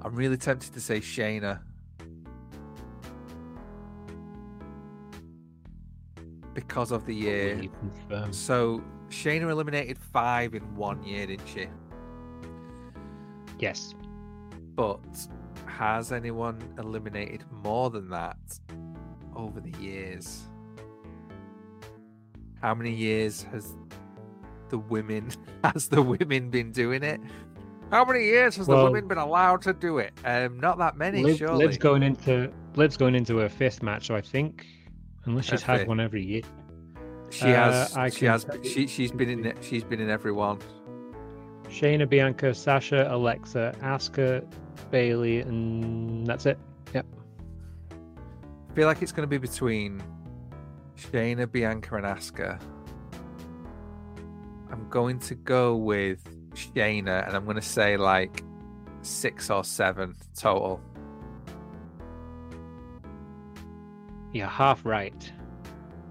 I'm 0.01 0.15
really 0.15 0.37
tempted 0.37 0.73
to 0.73 0.81
say 0.81 0.99
Shayna. 0.99 1.59
Because 6.53 6.91
of 6.91 7.05
the 7.05 7.13
year. 7.13 7.55
Will 7.55 7.63
you 7.63 7.69
confirm? 7.79 8.33
So 8.33 8.83
Shayna 9.09 9.49
eliminated 9.49 9.97
five 9.97 10.55
in 10.55 10.63
one 10.75 11.03
year, 11.03 11.27
didn't 11.27 11.47
she? 11.47 11.67
Yes. 13.59 13.93
But 14.75 14.99
has 15.65 16.11
anyone 16.11 16.61
eliminated 16.77 17.43
more 17.51 17.89
than 17.89 18.09
that 18.09 18.37
over 19.35 19.59
the 19.59 19.77
years? 19.79 20.43
How 22.61 22.73
many 22.75 22.93
years 22.93 23.43
has 23.51 23.75
the 24.69 24.77
women 24.77 25.29
has 25.63 25.87
the 25.87 26.01
women 26.01 26.49
been 26.49 26.71
doing 26.71 27.03
it? 27.03 27.19
How 27.91 28.05
many 28.05 28.23
years 28.23 28.55
has 28.57 28.67
Well- 28.67 28.85
the 28.85 28.91
women 28.91 29.07
been 29.07 29.17
allowed 29.17 29.61
to 29.63 29.73
do 29.73 29.97
it? 29.97 30.13
Um, 30.23 30.59
not 30.59 30.77
that 30.77 30.95
many, 30.95 31.23
Liv, 31.23 31.37
surely. 31.37 31.65
Liv's 31.65 31.77
going 31.77 32.03
into 32.03 32.51
Liv's 32.75 32.97
going 32.97 33.15
into 33.15 33.37
her 33.37 33.49
fifth 33.49 33.81
match, 33.81 34.07
so 34.07 34.15
I 34.15 34.21
think, 34.21 34.65
unless 35.25 35.45
she's 35.45 35.63
Her 35.63 35.73
had 35.73 35.79
fifth. 35.81 35.87
one 35.89 35.99
every 35.99 36.23
year. 36.23 36.41
She 37.31 37.45
Uh, 37.45 37.71
has. 37.71 37.97
I 37.97 38.09
she 38.09 38.25
has. 38.25 38.45
She 38.63 38.85
she's 38.87 39.11
been 39.11 39.29
in. 39.29 39.53
She's 39.61 39.83
been 39.83 39.99
in 39.99 40.09
every 40.09 40.31
one. 40.31 40.59
Shayna, 41.67 42.07
Bianca, 42.09 42.53
Sasha, 42.53 43.07
Alexa, 43.11 43.75
Asuka, 43.81 44.43
Bayley, 44.91 45.39
and 45.41 46.25
that's 46.25 46.45
it. 46.47 46.57
Yep. 46.93 47.05
I 47.91 48.73
feel 48.73 48.87
like 48.87 49.01
it's 49.03 49.11
going 49.11 49.27
to 49.27 49.29
be 49.29 49.37
between 49.37 50.01
Shayna, 50.97 51.51
Bianca, 51.51 51.95
and 51.95 52.05
Asuka. 52.05 52.59
I'm 54.71 54.87
going 54.89 55.19
to 55.19 55.35
go 55.35 55.75
with 55.75 56.23
Shayna, 56.53 57.25
and 57.27 57.35
I'm 57.35 57.43
going 57.45 57.55
to 57.55 57.61
say 57.61 57.97
like 57.97 58.43
six 59.01 59.49
or 59.49 59.63
seven 59.63 60.15
total. 60.35 60.81
You're 64.33 64.47
half 64.47 64.85
right. 64.85 65.31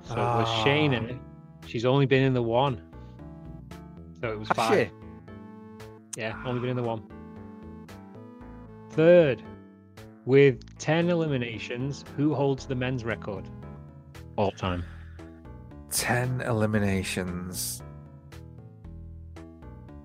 So 0.02 0.14
it 0.14 0.16
was 0.18 0.48
Ah. 0.48 0.64
Shayna. 0.64 1.18
She's 1.66 1.84
only 1.84 2.06
been 2.06 2.22
in 2.24 2.32
the 2.34 2.42
one. 2.42 2.80
So 4.20 4.32
it 4.32 4.38
was 4.38 4.48
Has 4.48 4.56
five. 4.56 4.90
she? 6.16 6.20
Yeah, 6.20 6.40
only 6.44 6.60
been 6.60 6.70
in 6.70 6.76
the 6.76 6.82
one. 6.82 7.02
Third, 8.90 9.42
with 10.24 10.76
10 10.78 11.10
eliminations, 11.10 12.04
who 12.16 12.34
holds 12.34 12.66
the 12.66 12.74
men's 12.74 13.04
record? 13.04 13.48
All 14.36 14.50
time. 14.50 14.82
Ten 15.90 16.40
eliminations. 16.42 17.82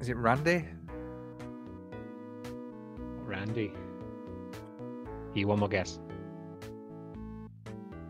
Is 0.04 0.10
it 0.10 0.18
Randy? 0.18 0.66
Randy. 3.26 3.72
You 5.34 5.48
one 5.48 5.60
more 5.60 5.70
guess. 5.70 5.98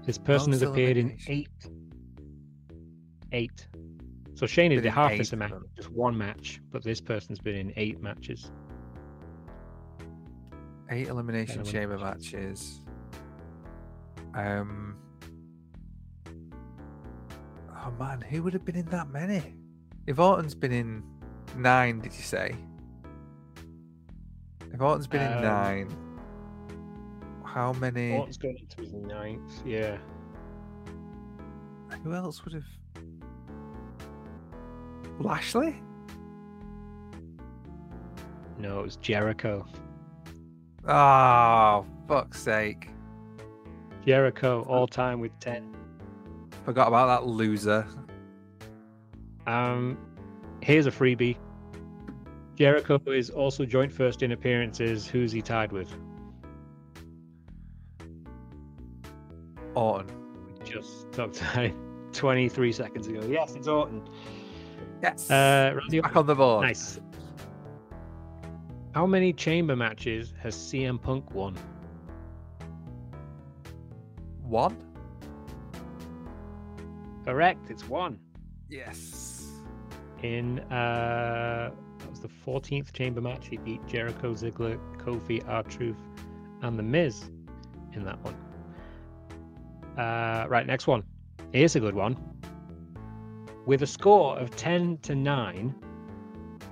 This 0.03 0.17
person 0.17 0.53
has 0.53 0.63
appeared 0.63 0.97
in 0.97 1.15
eight. 1.27 1.51
Eight. 3.31 3.67
So 4.33 4.47
Shane 4.47 4.71
did 4.71 4.83
half 4.85 5.15
this 5.15 5.33
amount, 5.33 5.53
just 5.75 5.91
one 5.91 6.17
match, 6.17 6.61
but 6.71 6.83
this 6.83 6.99
person's 6.99 7.37
been 7.37 7.53
in 7.57 7.71
eight 7.75 8.01
matches. 8.01 8.49
Eight 10.89 11.09
elimination 11.09 11.61
Elimination. 11.61 11.65
chamber 11.65 11.99
matches. 11.99 12.81
Um. 14.33 14.95
Oh 17.85 17.91
man, 17.99 18.19
who 18.21 18.41
would 18.41 18.53
have 18.53 18.65
been 18.65 18.77
in 18.77 18.87
that 18.87 19.09
many? 19.09 19.53
If 20.07 20.17
Orton's 20.17 20.55
been 20.55 20.71
in 20.71 21.03
nine, 21.55 21.99
did 21.99 22.13
you 22.13 22.23
say? 22.23 22.55
If 24.71 24.81
Orton's 24.81 25.07
been 25.07 25.21
in 25.21 25.37
Um, 25.37 25.43
nine, 25.43 25.97
how 27.45 27.73
many? 27.73 28.13
Orton's 28.13 28.37
going 28.37 28.57
into 28.57 28.81
his 28.81 28.93
ninth, 28.93 29.61
yeah. 29.65 29.97
Who 32.03 32.13
else 32.13 32.43
would 32.43 32.53
have? 32.55 32.65
Lashley? 35.19 35.81
No, 38.57 38.79
it 38.79 38.83
was 38.83 38.95
Jericho. 38.97 39.65
Oh, 40.87 41.85
fuck's 42.07 42.41
sake! 42.41 42.89
Jericho 44.05 44.63
all 44.67 44.87
time 44.87 45.19
with 45.19 45.37
ten. 45.39 45.75
Forgot 46.65 46.87
about 46.87 47.07
that 47.07 47.27
loser. 47.27 47.85
Um, 49.47 49.97
here's 50.63 50.87
a 50.87 50.91
freebie. 50.91 51.37
Jericho 52.55 52.99
is 53.07 53.29
also 53.29 53.65
joint 53.65 53.91
first 53.91 54.23
in 54.23 54.31
appearances. 54.31 55.07
Who's 55.07 55.31
he 55.31 55.41
tied 55.41 55.71
with? 55.71 55.93
Orton. 59.75 60.07
We 60.47 60.65
just 60.65 61.11
talked 61.11 61.41
about 61.41 61.65
it 61.65 61.73
23 62.13 62.71
seconds 62.71 63.07
ago. 63.07 63.25
Yes, 63.27 63.55
it's 63.55 63.67
Orton. 63.67 64.07
Yes. 65.01 65.29
Uh, 65.29 65.73
Randy 65.75 65.99
Back 65.99 66.15
on 66.15 66.27
the 66.27 66.35
board. 66.35 66.65
Nice. 66.65 66.99
How 68.93 69.07
many 69.07 69.33
chamber 69.33 69.75
matches 69.75 70.33
has 70.39 70.55
CM 70.55 71.01
Punk 71.01 71.33
won? 71.33 71.57
One. 74.43 74.77
Correct, 77.25 77.71
it's 77.71 77.87
one. 77.87 78.19
Yes. 78.69 79.32
In 80.23 80.59
uh, 80.59 81.71
that 81.99 82.09
was 82.09 82.21
the 82.21 82.29
14th 82.45 82.91
chamber 82.93 83.21
match. 83.21 83.47
He 83.47 83.57
beat 83.57 83.85
Jericho, 83.87 84.33
Ziggler, 84.33 84.79
Kofi, 84.97 85.47
R-Truth, 85.47 85.97
and 86.61 86.79
The 86.79 86.83
Miz 86.83 87.29
in 87.93 88.03
that 88.05 88.19
one. 88.23 88.35
Uh, 89.97 90.45
right, 90.47 90.65
next 90.65 90.87
one. 90.87 91.03
Here's 91.51 91.75
a 91.75 91.79
good 91.79 91.93
one. 91.93 92.17
With 93.65 93.83
a 93.83 93.87
score 93.87 94.37
of 94.37 94.55
10 94.55 94.97
to 95.03 95.15
9, 95.15 95.75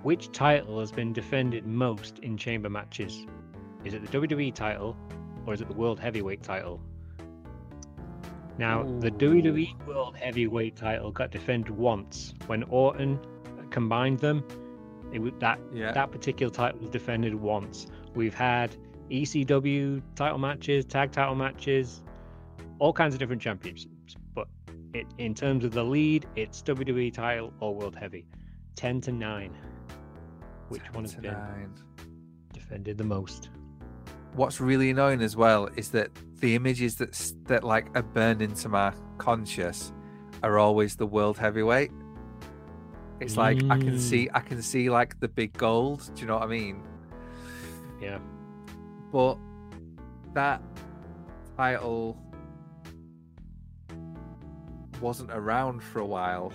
which 0.04 0.32
title 0.32 0.80
has 0.80 0.92
been 0.92 1.14
defended 1.14 1.66
most 1.66 2.20
in 2.20 2.38
chamber 2.38 2.70
matches? 2.70 3.26
Is 3.84 3.94
it 3.94 4.02
the 4.06 4.18
WWE 4.18 4.54
title 4.54 4.98
or 5.46 5.54
is 5.54 5.62
it 5.62 5.68
the 5.68 5.74
World 5.74 6.00
Heavyweight 6.00 6.42
title? 6.42 6.82
Now, 8.58 8.84
the 9.00 9.08
Ooh. 9.08 9.42
WWE 9.42 9.88
World 9.88 10.16
Heavyweight 10.18 10.76
title 10.76 11.12
got 11.12 11.32
defended 11.32 11.72
once 11.72 12.34
when 12.48 12.64
Orton 12.64 13.20
combined 13.72 14.20
them. 14.20 14.44
It 15.12 15.40
that 15.40 15.60
Yeah. 15.74 15.92
that 15.92 16.12
particular 16.12 16.52
title 16.52 16.80
was 16.80 16.90
defended 16.90 17.36
once. 17.36 17.88
We've 18.16 18.34
had 18.34 18.76
ECW 19.10 20.02
title 20.16 20.38
matches, 20.38 20.86
tag 20.86 21.12
title 21.12 21.36
matches, 21.36 22.02
all 22.80 22.94
kinds 22.94 23.14
of 23.14 23.20
different 23.20 23.42
championships. 23.42 24.16
But 24.34 24.48
it, 24.94 25.06
in 25.18 25.34
terms 25.34 25.66
of 25.66 25.72
the 25.72 25.84
lead, 25.84 26.28
it's 26.36 26.62
WWE 26.62 27.12
title 27.12 27.54
or 27.60 27.76
World 27.76 27.96
Heavy. 27.96 28.26
10 28.76 29.02
to 29.02 29.12
9. 29.12 29.52
Which 30.70 30.82
10 30.84 30.94
one 30.94 31.04
has 31.04 31.16
been 31.16 31.34
nine. 31.34 31.74
defended 32.54 32.98
the 32.98 33.04
most? 33.04 33.50
What's 34.34 34.62
really 34.62 34.92
annoying 34.92 35.22
as 35.22 35.36
well 35.36 35.68
is 35.76 35.90
that 35.92 36.10
the 36.40 36.56
images 36.56 36.96
that 36.96 37.34
that 37.48 37.66
like 37.66 37.88
are 37.96 38.02
burned 38.02 38.42
into 38.42 38.70
my 38.70 38.94
conscious 39.18 39.92
are 40.42 40.58
always 40.58 40.96
the 40.96 41.06
world 41.06 41.38
heavyweight. 41.38 41.92
It's 43.22 43.38
like 43.38 43.58
I 43.70 43.78
can 43.78 43.94
Mm. 43.98 44.00
see 44.00 44.30
I 44.34 44.40
can 44.40 44.62
see 44.64 44.90
like 44.90 45.20
the 45.20 45.28
big 45.28 45.54
gold. 45.54 46.10
Do 46.16 46.22
you 46.22 46.28
know 46.28 46.34
what 46.40 46.44
I 46.44 46.48
mean? 46.48 46.82
Yeah. 48.02 48.18
But 49.12 49.38
that 50.34 50.64
title 51.56 52.18
wasn't 55.00 55.30
around 55.32 55.84
for 55.84 56.00
a 56.00 56.06
while 56.06 56.52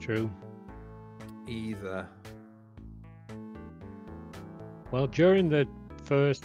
True. 0.00 0.28
either. 1.46 2.08
Well, 4.90 5.06
during 5.06 5.48
the 5.48 5.68
first. 6.04 6.44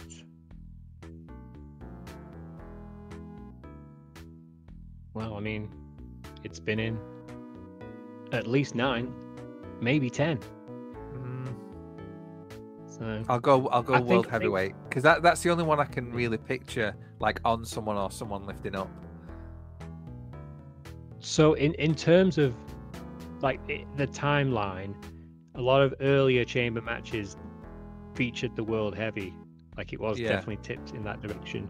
Well, 5.14 5.34
I 5.34 5.40
mean, 5.40 5.68
it's 6.44 6.60
been 6.60 6.78
in 6.78 6.98
at 8.32 8.46
least 8.46 8.74
nine, 8.74 9.12
maybe 9.80 10.08
ten. 10.10 10.38
Mm, 11.14 11.54
So 12.86 13.22
I'll 13.28 13.40
go. 13.40 13.68
I'll 13.68 13.82
go 13.82 13.94
I 13.94 14.00
world 14.00 14.24
think- 14.24 14.32
heavyweight 14.32 14.74
because 14.88 15.02
that 15.02 15.22
that's 15.22 15.42
the 15.42 15.50
only 15.50 15.64
one 15.64 15.78
I 15.80 15.84
can 15.84 16.12
really 16.12 16.38
picture 16.38 16.94
like 17.20 17.40
on 17.44 17.64
someone 17.64 17.96
or 17.96 18.10
someone 18.10 18.44
lifting 18.46 18.74
up. 18.74 18.90
So 21.20 21.54
in 21.54 21.74
in 21.74 21.94
terms 21.94 22.38
of 22.38 22.54
like 23.40 23.60
the 23.96 24.06
timeline, 24.08 24.94
a 25.54 25.60
lot 25.60 25.82
of 25.82 25.94
earlier 26.00 26.44
chamber 26.44 26.80
matches 26.80 27.36
featured 28.14 28.54
the 28.56 28.64
world 28.64 28.96
heavy, 28.96 29.34
like 29.76 29.92
it 29.92 30.00
was 30.00 30.18
Yeah. 30.18 30.28
definitely 30.28 30.58
tipped 30.62 30.92
in 30.92 31.02
that 31.04 31.20
direction, 31.20 31.68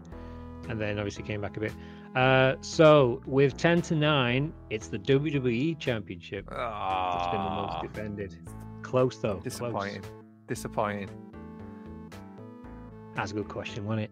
and 0.69 0.79
then 0.79 0.97
obviously 0.97 1.23
came 1.23 1.41
back 1.41 1.57
a 1.57 1.59
bit. 1.59 1.73
Uh, 2.15 2.55
so 2.61 3.21
with 3.25 3.57
ten 3.57 3.81
to 3.81 3.95
nine, 3.95 4.53
it's 4.69 4.87
the 4.87 4.99
WWE 4.99 5.77
Championship 5.79 6.45
that's 6.49 7.27
been 7.31 7.43
the 7.43 7.49
most 7.49 7.73
Ah, 7.73 7.81
defended. 7.81 8.37
Close 8.83 9.17
though. 9.17 9.35
close. 9.35 9.43
disappointing. 9.43 10.01
Disappointing. 10.47 11.09
That's 13.15 13.31
a 13.31 13.35
good 13.35 13.47
question, 13.47 13.85
wasn't 13.85 14.09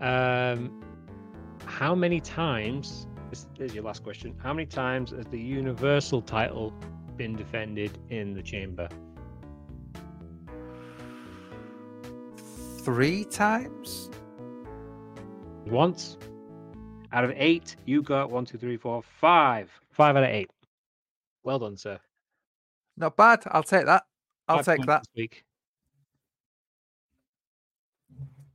it? 0.00 0.02
Um, 0.04 0.82
how 1.66 1.94
many 1.94 2.20
times? 2.20 3.06
This 3.30 3.46
is 3.58 3.74
your 3.74 3.84
last 3.84 4.02
question. 4.02 4.34
How 4.42 4.52
many 4.54 4.66
times 4.66 5.10
has 5.10 5.26
the 5.26 5.40
Universal 5.40 6.22
title 6.22 6.72
been 7.16 7.34
defended 7.36 7.98
in 8.10 8.32
the 8.34 8.42
chamber? 8.42 8.88
Three 12.78 13.24
times. 13.24 14.10
Once. 15.66 16.16
Out 17.14 17.22
of 17.22 17.32
eight, 17.36 17.76
you 17.84 18.02
got 18.02 18.28
one, 18.32 18.44
two, 18.44 18.58
three, 18.58 18.76
four, 18.76 19.00
five. 19.20 19.70
Five 19.92 20.16
out 20.16 20.24
of 20.24 20.30
eight. 20.30 20.50
Well 21.44 21.60
done, 21.60 21.76
sir. 21.76 22.00
Not 22.96 23.16
bad. 23.16 23.44
I'll 23.46 23.62
take 23.62 23.86
that. 23.86 24.02
I'll 24.48 24.56
Five 24.56 24.78
take 24.78 24.86
that. 24.86 25.02
This 25.02 25.10
week. 25.16 25.44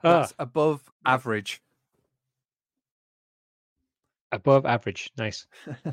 Ah, 0.03 0.20
That's 0.20 0.34
above 0.39 0.82
average. 1.05 1.62
above 4.34 4.66
average. 4.66 5.10
Nice. 5.18 5.47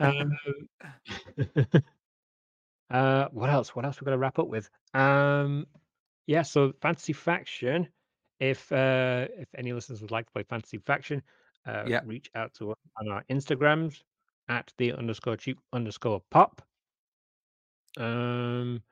Um, 0.00 0.36
uh, 2.90 3.28
what 3.30 3.50
else? 3.50 3.76
What 3.76 3.84
else 3.84 4.00
we're 4.00 4.06
gonna 4.06 4.18
wrap 4.18 4.40
up 4.40 4.48
with? 4.48 4.68
Um, 4.94 5.66
yeah. 6.26 6.42
So 6.42 6.72
fantasy 6.82 7.12
faction. 7.12 7.86
If 8.40 8.72
uh, 8.72 9.28
if 9.38 9.48
any 9.56 9.72
listeners 9.72 10.00
would 10.00 10.10
like 10.10 10.26
to 10.26 10.32
play 10.32 10.42
fantasy 10.42 10.78
faction, 10.78 11.22
uh, 11.66 11.84
Yeah. 11.86 12.00
reach 12.04 12.30
out 12.34 12.54
to 12.54 12.72
us 12.72 12.78
on 12.98 13.08
our 13.08 13.24
Instagrams 13.30 14.02
at 14.48 14.72
the 14.78 14.92
underscore 14.92 15.36
cheap 15.36 15.58
underscore 15.72 16.22
pop. 16.30 16.62
Um, 17.96 18.82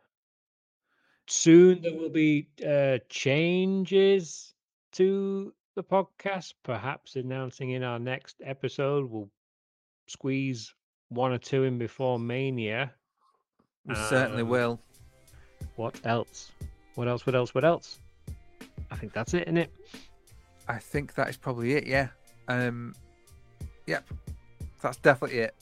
soon 1.27 1.81
there 1.83 1.95
will 1.95 2.11
be 2.11 2.49
uh, 2.67 2.99
changes 3.09 4.55
to 4.93 5.53
the 5.77 5.83
podcast. 5.83 6.55
Perhaps 6.63 7.17
announcing 7.17 7.71
in 7.71 7.83
our 7.83 7.99
next 7.99 8.37
episode, 8.45 9.11
we'll 9.11 9.31
squeeze 10.09 10.75
one 11.09 11.33
or 11.33 11.39
two 11.39 11.65
in 11.65 11.79
before 11.79 12.19
Mania. 12.19 12.93
We 13.87 13.95
certainly 13.95 14.43
Um, 14.43 14.49
will. 14.49 14.81
What 15.77 16.01
else? 16.05 16.53
What 16.97 17.09
else? 17.09 17.25
What 17.25 17.35
else? 17.35 17.55
What 17.55 17.65
else? 17.65 18.01
I 18.91 18.97
think 18.97 19.13
that's 19.13 19.33
it, 19.35 19.43
isn't 19.45 19.57
it? 19.59 19.73
I 20.67 20.79
think 20.79 21.15
that 21.15 21.29
is 21.29 21.37
probably 21.37 21.75
it. 21.75 21.87
Yeah. 21.87 22.09
Um. 22.49 22.95
Yep. 23.87 24.05
That's 24.83 24.97
definitely 24.99 25.39
it. 25.39 25.55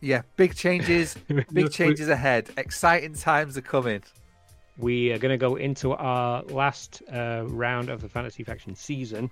Yeah. 0.00 0.22
Big 0.36 0.54
changes. 0.54 1.16
Big 1.52 1.70
changes 1.70 2.08
ahead. 2.08 2.50
Exciting 2.56 3.14
times 3.14 3.56
are 3.56 3.62
coming. 3.62 4.02
we 4.78 5.12
are 5.12 5.18
going 5.18 5.30
to 5.32 5.36
go 5.38 5.56
into 5.56 5.92
our 5.92 6.42
last 6.44 7.02
uh, 7.12 7.44
round 7.46 7.88
of 7.88 8.00
the 8.00 8.08
Fantasy 8.08 8.42
Faction 8.44 8.74
season. 8.74 9.30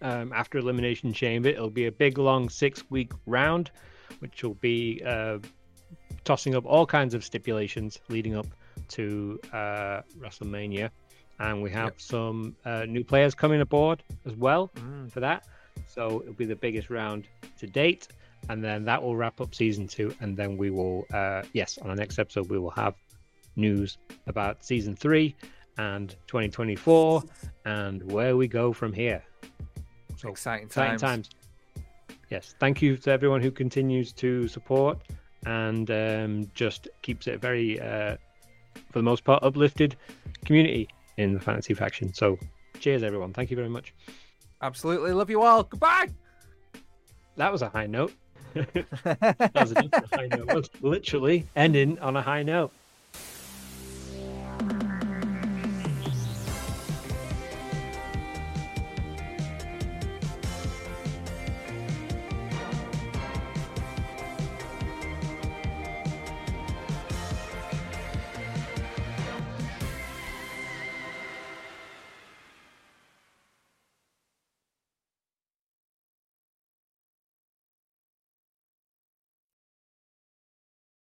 Um, 0.00 0.32
after 0.32 0.58
Elimination 0.58 1.12
Chamber, 1.12 1.50
it'll 1.50 1.70
be 1.70 1.86
a 1.86 1.92
big, 1.92 2.18
long 2.18 2.48
six-week 2.48 3.12
round, 3.26 3.70
which 4.18 4.42
will 4.42 4.54
be 4.54 5.00
uh, 5.06 5.38
tossing 6.24 6.56
up 6.56 6.64
all 6.66 6.84
kinds 6.86 7.14
of 7.14 7.22
stipulations 7.24 8.00
leading 8.08 8.34
up 8.34 8.46
to 8.88 9.38
uh, 9.52 10.00
WrestleMania, 10.18 10.90
and 11.38 11.62
we 11.62 11.70
have 11.70 11.86
yep. 11.86 12.00
some 12.00 12.56
uh, 12.64 12.84
new 12.86 13.04
players 13.04 13.34
coming 13.34 13.60
aboard 13.60 14.02
as 14.26 14.34
well 14.36 14.70
mm. 14.76 15.10
for 15.10 15.20
that. 15.20 15.46
So 15.86 16.20
it'll 16.22 16.34
be 16.34 16.44
the 16.44 16.56
biggest 16.56 16.90
round 16.90 17.26
to 17.58 17.66
date, 17.66 18.08
and 18.48 18.62
then 18.62 18.84
that 18.84 19.02
will 19.02 19.16
wrap 19.16 19.40
up 19.40 19.54
season 19.54 19.86
two, 19.86 20.14
and 20.20 20.36
then 20.36 20.56
we 20.56 20.70
will, 20.70 21.06
uh, 21.12 21.42
yes, 21.52 21.78
on 21.78 21.90
our 21.90 21.96
next 21.96 22.18
episode 22.18 22.48
we 22.48 22.58
will 22.58 22.70
have 22.70 22.94
news 23.56 23.98
about 24.26 24.64
season 24.64 24.96
three 24.96 25.34
and 25.78 26.10
2024 26.26 27.22
and 27.64 28.02
where 28.10 28.36
we 28.36 28.46
go 28.46 28.72
from 28.72 28.92
here. 28.92 29.22
So 30.16 30.30
exciting, 30.30 30.66
exciting 30.66 30.98
times. 30.98 31.28
times. 31.28 31.84
Yes, 32.30 32.54
thank 32.60 32.80
you 32.80 32.96
to 32.98 33.10
everyone 33.10 33.42
who 33.42 33.50
continues 33.50 34.12
to 34.14 34.48
support 34.48 34.98
and 35.44 35.90
um, 35.90 36.50
just 36.54 36.88
keeps 37.02 37.26
it 37.26 37.40
very, 37.40 37.80
uh, 37.80 38.16
for 38.90 38.98
the 38.98 39.02
most 39.02 39.24
part, 39.24 39.42
uplifted 39.42 39.96
community 40.44 40.88
in 41.16 41.34
the 41.34 41.40
fantasy 41.40 41.74
faction. 41.74 42.12
So, 42.14 42.38
cheers, 42.80 43.02
everyone. 43.02 43.32
Thank 43.32 43.50
you 43.50 43.56
very 43.56 43.68
much. 43.68 43.94
Absolutely. 44.60 45.12
Love 45.12 45.30
you 45.30 45.42
all. 45.42 45.64
Goodbye. 45.64 46.08
That 47.36 47.50
was 47.50 47.62
a 47.62 47.68
high 47.68 47.86
note. 47.86 48.12
that 48.54 49.50
was 49.54 49.72
a 49.72 50.16
high 50.16 50.26
note. 50.26 50.68
Literally 50.80 51.46
ending 51.56 51.98
on 51.98 52.16
a 52.16 52.22
high 52.22 52.42
note. 52.42 52.72